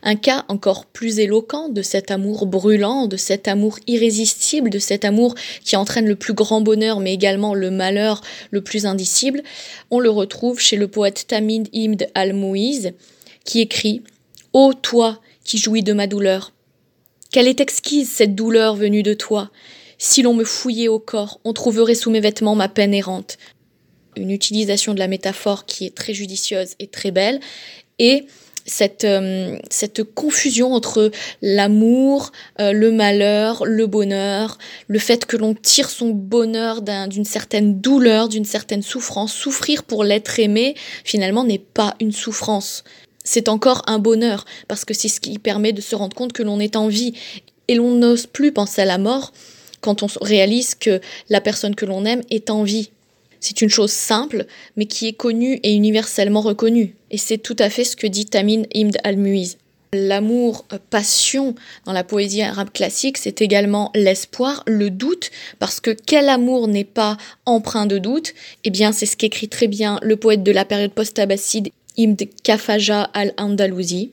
Un 0.02 0.16
cas 0.16 0.46
encore 0.48 0.86
plus 0.86 1.20
éloquent 1.20 1.70
de 1.70 1.82
cet 1.82 2.12
amour 2.12 2.46
brûlant, 2.46 3.08
de 3.08 3.18
cet 3.18 3.48
amour 3.48 3.78
irrésistible, 3.88 4.70
de 4.70 4.80
cet 4.80 5.06
amour 5.06 5.36
qui 5.64 5.76
entraîne 5.76 6.08
le 6.08 6.16
plus 6.16 6.34
grand 6.34 6.62
bonheur 6.62 7.00
mais 7.00 7.14
également 7.14 7.54
le 7.54 7.72
malheur 7.72 8.22
le 8.52 8.62
plus 8.62 8.86
indicible, 8.86 9.44
on 9.92 10.00
le 10.00 10.10
retrouve 10.10 10.60
chez 10.60 10.76
le 10.76 10.88
poète 10.88 11.26
Tamid 11.28 11.70
Ibn 11.74 12.06
al-Mouiz 12.16 12.94
qui 13.46 13.62
écrit 13.62 14.02
Ô 14.54 14.74
toi 14.74 15.20
qui 15.44 15.58
jouis 15.58 15.84
de 15.84 15.94
ma 15.94 16.08
douleur 16.08 16.54
Quelle 17.32 17.48
est 17.48 17.62
exquise 17.62 18.10
cette 18.10 18.36
douleur 18.36 18.76
venue 18.76 19.04
de 19.04 19.14
toi? 19.14 19.52
Si 19.98 20.22
l'on 20.22 20.34
me 20.34 20.44
fouillait 20.44 20.88
au 20.88 21.00
corps, 21.00 21.40
on 21.44 21.54
trouverait 21.54 21.96
sous 21.96 22.12
mes 22.12 22.20
vêtements 22.20 22.56
ma 22.56 22.68
peine 22.68 22.94
errante. 22.94 23.38
Une 24.16 24.32
utilisation 24.32 24.94
de 24.94 25.00
la 25.00 25.08
métaphore 25.08 25.66
qui 25.66 25.86
est 25.86 25.96
très 25.96 26.14
judicieuse 26.14 26.76
et 26.80 26.88
très 26.88 27.12
belle, 27.12 27.40
et 28.00 28.26
cette, 28.66 29.04
euh, 29.04 29.58
cette 29.70 30.04
confusion 30.04 30.74
entre 30.74 31.12
l'amour, 31.42 32.32
euh, 32.60 32.72
le 32.72 32.92
malheur, 32.92 33.66
le 33.66 33.88
bonheur, 33.88 34.58
le 34.88 35.00
fait 35.00 35.26
que 35.26 35.38
l'on 35.38 35.54
tire 35.54 35.90
son 35.90 36.10
bonheur 36.10 36.82
d'une 36.82 37.26
certaine 37.26 37.80
douleur, 37.80 38.30
d'une 38.30 38.46
certaine 38.46 38.82
souffrance. 38.82 39.34
Souffrir 39.34 39.84
pour 39.84 40.04
l'être 40.04 40.40
aimé, 40.40 40.76
finalement, 41.04 41.44
n'est 41.44 41.60
pas 41.60 41.96
une 42.00 42.12
souffrance. 42.12 42.84
C'est 43.24 43.50
encore 43.50 43.84
un 43.88 44.00
bonheur, 44.00 44.46
parce 44.68 44.86
que 44.86 44.94
c'est 44.94 45.08
ce 45.08 45.20
qui 45.20 45.40
permet 45.40 45.74
de 45.74 45.82
se 45.82 45.96
rendre 45.96 46.16
compte 46.16 46.34
que 46.34 46.44
l'on 46.44 46.60
est 46.60 46.76
en 46.76 46.88
vie. 46.88 47.14
Et 47.70 47.76
l'on 47.76 47.92
n'ose 47.92 48.26
plus 48.26 48.52
penser 48.52 48.82
à 48.82 48.86
la 48.86 48.98
mort 48.98 49.32
quand 49.80 50.04
on 50.04 50.08
réalise 50.22 50.76
que 50.76 51.00
la 51.30 51.42
personne 51.42 51.76
que 51.76 51.86
l'on 51.86 52.06
aime 52.06 52.22
est 52.30 52.50
en 52.50 52.64
vie. 52.64 52.92
C'est 53.44 53.62
une 53.62 53.70
chose 53.70 53.92
simple, 53.92 54.46
mais 54.78 54.86
qui 54.86 55.10
est 55.10 55.18
connue 55.18 55.60
et 55.64 55.74
universellement 55.74 56.40
reconnue. 56.40 56.96
Et 57.12 57.18
c'est 57.18 57.38
tout 57.38 57.58
à 57.60 57.70
fait 57.70 57.84
ce 57.84 57.98
que 57.98 58.08
dit 58.08 58.26
Tamin 58.26 58.64
Imd 58.74 58.98
al-Muiz. 59.04 59.58
L'amour, 59.92 60.64
euh, 60.72 60.78
passion 60.90 61.54
dans 61.86 61.92
la 61.92 62.06
poésie 62.06 62.42
arabe 62.42 62.72
classique, 62.72 63.18
c'est 63.18 63.42
également 63.42 63.92
l'espoir, 63.96 64.64
le 64.66 64.90
doute, 64.90 65.30
parce 65.60 65.82
que 65.82 65.92
quel 65.92 66.30
amour 66.30 66.70
n'est 66.70 66.86
pas 66.86 67.18
empreint 67.46 67.86
de 67.86 67.98
doute? 67.98 68.34
Eh 68.64 68.70
bien, 68.70 68.94
c'est 68.94 69.06
ce 69.06 69.18
qu'écrit 69.18 69.50
très 69.50 69.68
bien 69.68 70.00
le 70.04 70.16
poète 70.16 70.44
de 70.44 70.52
la 70.54 70.64
période 70.64 70.94
post-abbasside, 70.94 71.68
Imd 72.00 72.24
Kafaja 72.44 73.10
al-Andalousi. 73.14 74.12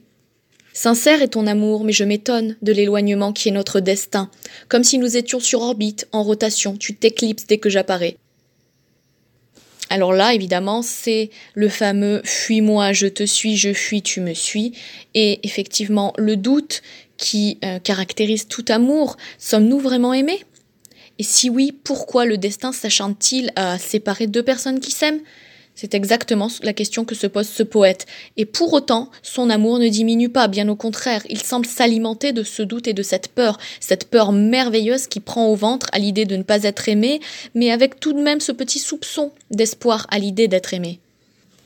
Sincère 0.73 1.23
est 1.23 1.29
ton 1.29 1.47
amour, 1.47 1.85
mais 1.85 1.93
je 1.93 2.03
m'étonne 2.03 2.57
de 2.63 2.73
l'éloignement 2.73 3.33
qui 3.33 3.49
est 3.49 3.53
notre 3.53 3.79
destin. 3.79 4.29
Comme 4.69 4.83
si 4.83 4.99
nous 4.99 5.17
étions 5.17 5.39
sur 5.39 5.63
orbite, 5.63 6.09
en 6.11 6.25
rotation, 6.25 6.77
tu 6.77 6.97
t'éclipses 6.97 7.47
dès 7.47 7.59
que 7.59 7.71
j'apparais. 7.71 8.17
Alors 9.91 10.13
là, 10.13 10.33
évidemment, 10.35 10.83
c'est 10.83 11.31
le 11.55 11.69
fameux 11.69 12.23
fuis-moi, 12.25 12.93
je 12.93 13.09
te 13.09 13.25
suis, 13.25 13.57
je 13.57 13.73
fuis, 13.73 14.03
tu 14.03 14.21
me 14.21 14.35
suis. 14.35 14.73
Et 15.15 15.41
effectivement, 15.43 16.15
le 16.17 16.37
doute 16.37 16.83
qui 17.17 17.59
euh, 17.65 17.79
caractérise 17.81 18.47
tout 18.47 18.65
amour. 18.69 19.17
Sommes-nous 19.39 19.81
vraiment 19.81 20.15
aimés? 20.15 20.43
Et 21.19 21.23
si 21.23 21.51
oui, 21.51 21.73
pourquoi 21.85 22.25
le 22.25 22.39
destin 22.39 22.73
s'acharne-t-il 22.73 23.53
à 23.57 23.79
séparer 23.79 24.27
deux 24.27 24.43
personnes 24.43 24.81
qui 24.81 24.93
s'aiment? 24.93 25.21
C'est 25.75 25.95
exactement 25.95 26.49
la 26.63 26.73
question 26.73 27.05
que 27.05 27.15
se 27.15 27.27
pose 27.27 27.49
ce 27.49 27.63
poète. 27.63 28.07
Et 28.37 28.45
pour 28.45 28.73
autant, 28.73 29.11
son 29.23 29.51
amour 29.51 29.79
ne 29.79 29.89
diminue 29.89 30.29
pas, 30.29 30.49
bien 30.49 30.69
au 30.69 30.77
contraire, 30.77 31.23
il 31.29 31.41
semble 31.41 31.67
s'alimenter 31.67 32.33
de 32.33 32.43
ce 32.43 32.63
doute 32.63 32.89
et 32.89 32.93
de 32.93 33.03
cette 33.03 33.29
peur, 33.29 33.59
cette 33.81 34.11
peur 34.11 34.33
merveilleuse 34.33 35.07
qui 35.07 35.21
prend 35.21 35.47
au 35.47 35.55
ventre 35.55 35.89
à 35.93 35.99
l'idée 35.99 36.27
de 36.27 36.37
ne 36.37 36.43
pas 36.43 36.65
être 36.65 36.89
aimé, 36.89 37.21
mais 37.55 37.71
avec 37.71 37.99
tout 37.99 38.13
de 38.13 38.23
même 38.23 38.41
ce 38.41 38.53
petit 38.53 38.79
soupçon 38.79 39.33
d'espoir 39.51 40.07
à 40.11 40.19
l'idée 40.19 40.49
d'être 40.49 40.75
aimé. 40.75 41.01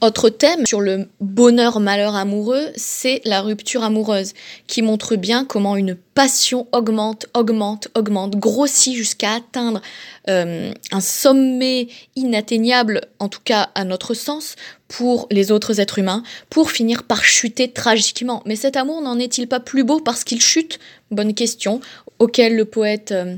Autre 0.04 0.28
thème 0.28 0.66
sur 0.66 0.82
le 0.82 1.08
bonheur-malheur 1.20 2.14
amoureux, 2.14 2.66
c'est 2.76 3.22
la 3.24 3.40
rupture 3.40 3.82
amoureuse, 3.82 4.34
qui 4.66 4.82
montre 4.82 5.16
bien 5.16 5.46
comment 5.46 5.76
une 5.76 5.94
passion 5.94 6.68
augmente, 6.72 7.24
augmente, 7.32 7.88
augmente, 7.94 8.36
grossit 8.36 8.94
jusqu'à 8.94 9.32
atteindre 9.36 9.80
euh, 10.28 10.74
un 10.92 11.00
sommet 11.00 11.88
inatteignable, 12.16 13.00
en 13.18 13.30
tout 13.30 13.40
cas 13.42 13.70
à 13.74 13.86
notre 13.86 14.12
sens, 14.12 14.56
pour 14.88 15.26
les 15.30 15.50
autres 15.50 15.80
êtres 15.80 15.98
humains, 15.98 16.22
pour 16.50 16.70
finir 16.70 17.04
par 17.04 17.24
chuter 17.24 17.72
tragiquement. 17.72 18.42
Mais 18.44 18.56
cet 18.56 18.76
amour 18.76 19.00
n'en 19.00 19.18
est-il 19.18 19.48
pas 19.48 19.58
plus 19.58 19.84
beau 19.84 20.00
parce 20.00 20.22
qu'il 20.22 20.42
chute? 20.42 20.80
Bonne 21.12 21.32
question, 21.32 21.80
auquel 22.18 22.56
le 22.56 22.66
poète 22.66 23.12
euh, 23.12 23.36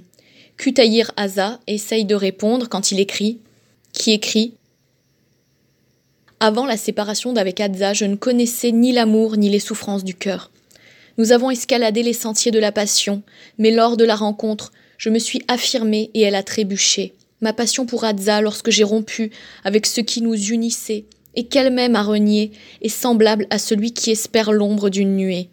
Kutayir 0.57 1.12
Aza 1.16 1.61
essaye 1.68 2.07
de 2.07 2.16
répondre 2.16 2.68
quand 2.68 2.90
il 2.90 2.98
écrit, 2.98 3.38
qui 3.92 4.11
écrit 4.11 4.56
avant 6.40 6.66
la 6.66 6.77
séparation 6.77 7.33
d'avec 7.33 7.61
Adza, 7.61 7.94
je 7.94 8.05
ne 8.05 8.14
connaissais 8.14 8.72
ni 8.72 8.92
l'amour 8.92 9.37
ni 9.37 9.49
les 9.49 9.59
souffrances 9.59 10.05
du 10.05 10.14
cœur. 10.14 10.51
Nous 11.18 11.33
avons 11.33 11.51
escaladé 11.51 12.03
les 12.03 12.12
sentiers 12.12 12.53
de 12.53 12.59
la 12.59 12.72
passion, 12.72 13.22
mais 13.59 13.70
lors 13.70 13.96
de 13.96 14.05
la 14.05 14.16
rencontre, 14.16 14.72
je 14.99 15.09
me 15.09 15.18
suis 15.18 15.42
affirmée 15.49 16.11
et 16.12 16.22
elle 16.22 16.35
a 16.35 16.42
trébuché. 16.42 17.14
Ma 17.40 17.55
passion 17.55 17.87
pour 17.87 18.05
Adza, 18.05 18.42
lorsque 18.42 18.70
j'ai 18.70 18.85
rompu 18.85 19.31
avec 19.64 19.87
ce 19.87 20.03
qui 20.03 20.20
nous 20.20 20.35
unissait, 20.35 21.05
et 21.35 21.44
qu'elle-même 21.44 21.96
a 21.96 22.03
renié, 22.03 22.53
est 22.83 22.88
semblable 22.88 23.46
à 23.51 23.59
celui 23.59 23.92
qui 23.92 24.11
espère 24.11 24.53
l'ombre 24.53 24.88
d'une 24.88 25.16
nuée. 25.16 25.49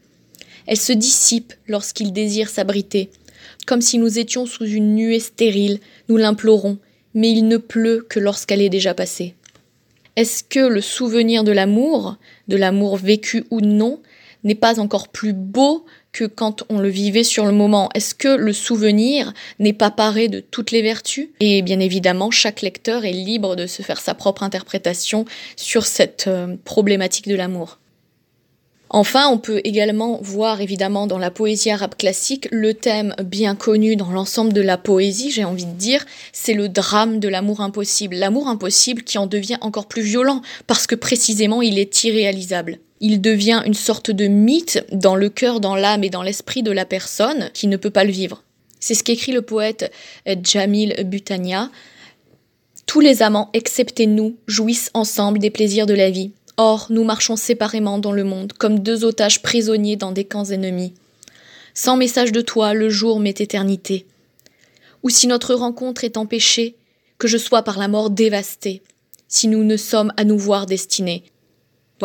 Elle 0.66 0.80
se 0.80 0.94
dissipe 0.94 1.54
lorsqu'il 1.68 2.14
désire 2.14 2.50
s'abriter. 2.50 3.10
Comme 3.68 3.82
si 3.82 3.98
nous 3.98 4.18
étions 4.18 4.46
sous 4.46 4.66
une 4.66 4.96
nuée 4.96 5.20
stérile, 5.20 5.80
nous 6.08 6.18
l'implorons, 6.18 6.78
mais 7.14 7.32
il 7.32 7.48
ne 7.48 7.58
pleut 7.58 8.06
que 8.10 8.20
lorsqu'elle 8.20 8.62
est 8.62 8.70
déjà 8.70 8.94
passée. 8.94 9.36
Est-ce 10.16 10.44
que 10.44 10.60
le 10.60 10.82
souvenir 10.82 11.44
de 11.44 11.52
l'amour, 11.52 12.18
de 12.48 12.56
l'amour 12.56 12.98
vécu 12.98 13.46
ou 13.50 13.62
non, 13.62 14.00
n'est 14.44 14.56
pas 14.56 14.80
encore 14.80 15.08
plus 15.08 15.34
beau 15.34 15.86
que 16.12 16.26
quand 16.26 16.64
on 16.70 16.80
le 16.80 16.90
vivait 16.90 17.24
sur 17.24 17.46
le 17.46 17.52
moment? 17.52 17.90
Est-ce 17.96 18.14
que 18.14 18.28
le 18.28 18.54
souvenir 18.54 19.34
n'est 19.60 19.74
pas 19.74 19.90
paré 19.90 20.28
de 20.28 20.40
toutes 20.40 20.72
les 20.72 20.82
vertus? 20.82 21.30
Et 21.40 21.62
bien 21.62 21.80
évidemment, 21.80 22.30
chaque 22.30 22.62
lecteur 22.62 23.06
est 23.06 23.12
libre 23.12 23.56
de 23.56 23.66
se 23.66 23.82
faire 23.82 24.00
sa 24.00 24.14
propre 24.14 24.44
interprétation 24.44 25.26
sur 25.56 25.86
cette 25.86 26.26
euh, 26.28 26.56
problématique 26.64 27.28
de 27.28 27.36
l'amour. 27.36 27.80
Enfin, 28.96 29.28
on 29.28 29.40
peut 29.40 29.60
également 29.64 30.20
voir 30.22 30.62
évidemment 30.62 31.08
dans 31.08 31.18
la 31.18 31.32
poésie 31.32 31.72
arabe 31.72 31.96
classique 31.96 32.48
le 32.52 32.76
thème 32.76 33.16
bien 33.24 33.56
connu 33.56 33.96
dans 33.96 34.12
l'ensemble 34.12 34.54
de 34.54 34.62
la 34.62 34.78
poésie, 34.78 35.32
j'ai 35.32 35.44
envie 35.44 35.66
de 35.66 35.72
dire, 35.72 36.06
c'est 36.32 36.54
le 36.54 36.70
drame 36.70 37.20
de 37.20 37.28
l'amour 37.28 37.62
impossible. 37.62 38.16
L'amour 38.16 38.48
impossible 38.48 39.02
qui 39.02 39.18
en 39.18 39.26
devient 39.26 39.58
encore 39.62 39.88
plus 39.88 40.04
violent 40.04 40.44
parce 40.68 40.86
que 40.86 40.94
précisément 40.94 41.64
il 41.64 41.80
est 41.80 42.04
irréalisable. 42.04 42.78
Il 43.00 43.20
devient 43.20 43.64
une 43.66 43.74
sorte 43.74 44.12
de 44.12 44.28
mythe 44.28 44.86
dans 44.92 45.16
le 45.16 45.30
cœur, 45.30 45.60
dans 45.60 45.76
l'âme 45.76 46.04
et 46.04 46.12
dans 46.12 46.22
l'esprit 46.22 46.62
de 46.62 46.72
la 46.72 46.86
personne 46.86 47.50
qui 47.56 47.66
ne 47.66 47.78
peut 47.78 47.90
pas 47.90 48.04
le 48.04 48.12
vivre. 48.12 48.44
C'est 48.80 48.94
ce 48.94 49.04
qu'écrit 49.04 49.32
le 49.32 49.42
poète 49.42 49.92
Jamil 50.44 51.04
Butania. 51.06 51.72
Tous 52.86 53.00
les 53.00 53.24
amants, 53.24 53.50
excepté 53.54 54.06
nous, 54.06 54.36
jouissent 54.46 54.92
ensemble 54.94 55.40
des 55.40 55.50
plaisirs 55.50 55.88
de 55.88 55.96
la 55.96 56.12
vie. 56.12 56.32
Or, 56.58 56.88
nous 56.90 57.04
marchons 57.04 57.36
séparément 57.36 57.98
dans 57.98 58.12
le 58.12 58.24
monde, 58.24 58.54
comme 58.54 58.80
deux 58.80 59.06
otages 59.06 59.42
prisonniers 59.42 59.96
dans 59.96 60.12
des 60.12 60.26
camps 60.26 60.46
ennemis. 60.46 60.94
Sans 61.74 61.98
message 61.98 62.32
de 62.32 62.42
toi, 62.42 62.74
le 62.74 62.90
jour 62.90 63.20
m'est 63.20 63.42
éternité. 63.42 64.06
Ou 65.02 65.10
si 65.10 65.28
notre 65.28 65.56
rencontre 65.56 66.04
est 66.04 66.18
empêchée, 66.18 66.76
que 67.18 67.28
je 67.28 67.38
sois 67.38 67.64
par 67.64 67.80
la 67.80 67.88
mort 67.88 68.10
dévasté, 68.10 68.84
si 69.28 69.48
nous 69.48 69.64
ne 69.64 69.78
sommes 69.78 70.14
à 70.18 70.24
nous 70.24 70.38
voir 70.38 70.68
destinés, 70.68 71.24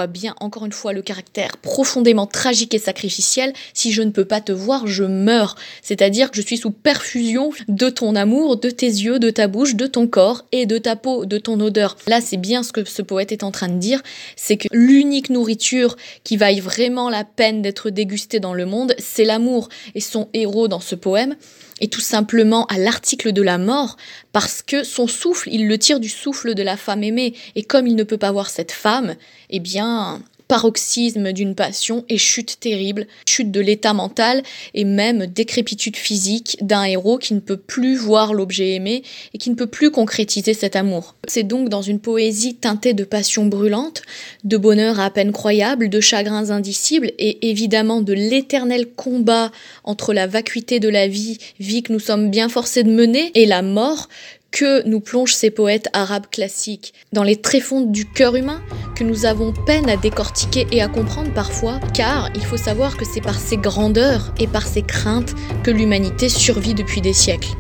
bien 0.07 0.35
encore 0.41 0.65
une 0.65 0.73
fois 0.73 0.93
le 0.93 1.03
caractère 1.03 1.57
profondément 1.57 2.27
tragique 2.27 2.75
et 2.75 2.79
sacrificiel. 2.79 3.53
Si 3.75 3.93
je 3.93 4.03
ne 4.03 4.11
peux 4.11 4.25
pas 4.25 4.41
te 4.41 4.53
voir, 4.53 4.87
je 4.87 5.05
meurs. 5.05 5.57
C'est-à-dire 5.83 6.31
que 6.31 6.37
je 6.37 6.43
suis 6.43 6.59
sous 6.59 6.71
perfusion 6.71 7.51
de 7.67 7.89
ton 7.89 8.15
amour, 8.15 8.59
de 8.59 8.71
tes 8.71 8.87
yeux, 8.87 9.19
de 9.19 9.31
ta 9.31 9.49
bouche, 9.49 9.75
de 9.75 9.87
ton 9.87 10.07
corps 10.07 10.45
et 10.53 10.67
de 10.67 10.79
ta 10.79 10.97
peau, 10.97 11.27
de 11.27 11.39
ton 11.39 11.61
odeur. 11.61 11.97
Là, 12.07 12.21
c'est 12.21 12.37
bien 12.37 12.63
ce 12.63 12.73
que 12.73 12.85
ce 12.85 13.03
poète 13.03 13.33
est 13.33 13.43
en 13.43 13.51
train 13.51 13.69
de 13.69 13.79
dire, 13.79 14.03
c'est 14.37 14.57
que 14.57 14.69
l'unique 14.73 15.31
nourriture 15.31 15.97
qui 16.25 16.37
vaille 16.37 16.61
vraiment 16.61 17.11
la 17.11 17.25
peine 17.25 17.63
d'être 17.63 17.91
dégustée 17.91 18.41
dans 18.41 18.55
le 18.55 18.67
monde, 18.67 18.95
c'est 18.99 19.25
l'amour. 19.25 19.69
Et 19.95 20.01
son 20.01 20.29
héros 20.35 20.69
dans 20.69 20.81
ce 20.81 20.95
poème, 20.95 21.35
et 21.81 21.89
tout 21.89 22.01
simplement 22.01 22.67
à 22.67 22.79
l'article 22.79 23.33
de 23.33 23.43
la 23.43 23.59
mort, 23.59 23.97
parce 24.33 24.63
que 24.63 24.85
son 24.85 25.07
souffle, 25.07 25.49
il 25.53 25.69
le 25.69 25.79
tire 25.79 26.01
du 26.01 26.09
souffle 26.09 26.55
de 26.55 26.63
la 26.63 26.77
femme 26.77 27.03
aimée, 27.03 27.35
et 27.55 27.63
comme 27.63 27.87
il 27.87 27.97
ne 27.97 28.05
peut 28.05 28.19
pas 28.19 28.33
voir 28.33 28.51
cette 28.51 28.73
femme, 28.73 29.17
eh 29.51 29.61
bien, 29.61 30.23
paroxysme 30.49 31.33
d'une 31.33 31.55
passion 31.55 32.05
et 32.09 32.19
chute 32.19 32.59
terrible, 32.59 33.07
chute 33.27 33.51
de 33.51 33.61
l'état 33.61 33.93
mental 33.93 34.43
et 34.75 34.85
même 34.85 35.27
décrépitude 35.27 35.97
physique 35.97 36.57
d'un 36.63 36.85
héros 36.85 37.19
qui 37.19 37.35
ne 37.35 37.41
peut 37.41 37.59
plus 37.59 37.97
voir 37.97 38.33
l'objet 38.33 38.75
aimé 38.75 39.03
et 39.35 39.39
qui 39.39 39.51
ne 39.51 39.55
peut 39.55 39.67
plus 39.67 39.91
concrétiser 39.91 40.55
cet 40.55 40.75
amour. 40.75 41.15
C'est 41.29 41.43
donc 41.43 41.69
dans 41.69 41.83
une 41.83 42.01
poésie 42.01 42.55
teintée 42.55 42.95
de 42.95 43.05
passion 43.05 43.47
brûlante, 43.47 44.03
de 44.45 44.57
bonheur 44.57 44.99
à 45.01 45.11
peine 45.11 45.33
croyable, 45.33 45.91
de 45.91 46.01
chagrins 46.01 46.51
indicibles 46.51 47.13
et 47.19 47.51
évidemment 47.51 48.01
de 48.01 48.15
l'éternel 48.15 48.87
combat 48.87 49.53
entre 49.85 50.15
la 50.15 50.27
vacuité 50.27 50.81
de 50.81 50.89
la 50.89 51.09
vie, 51.09 51.39
vie 51.61 51.83
que 51.83 51.93
nous 51.93 52.01
sommes 52.01 52.31
bien 52.31 52.49
forcés 52.49 52.83
de 52.83 52.91
mener, 52.91 53.31
et 53.35 53.47
la 53.47 53.63
mort, 53.63 54.09
que 54.51 54.87
nous 54.87 55.01
plongent 55.01 55.35
ces 55.35 55.51
poètes 55.51 55.89
arabes 55.93 56.27
classiques, 56.31 56.95
dans 57.13 57.23
les 57.23 57.37
tréfonds 57.37 57.83
du 57.83 58.11
cœur 58.11 58.37
humain, 58.37 58.63
que 58.97 59.05
nous 59.05 59.27
avons 59.27 59.53
peine 59.53 59.89
à 59.89 59.97
décortiquer 59.97 60.67
et 60.73 60.83
à 60.83 60.89
comprendre 60.89 61.33
parfois, 61.33 61.81
car 61.95 62.31
il 62.35 62.45
faut 62.45 62.57
savoir 62.57 62.97
que 62.97 63.05
c'est 63.05 63.21
par 63.21 63.39
ses 63.39 63.57
grandeurs 63.57 64.33
et 64.39 64.47
par 64.47 64.67
ses 64.67 64.83
craintes 64.83 65.35
que 65.63 65.71
l'humanité 65.71 66.29
survit 66.29 66.75
depuis 66.75 67.01
des 67.01 67.13
siècles. 67.13 67.55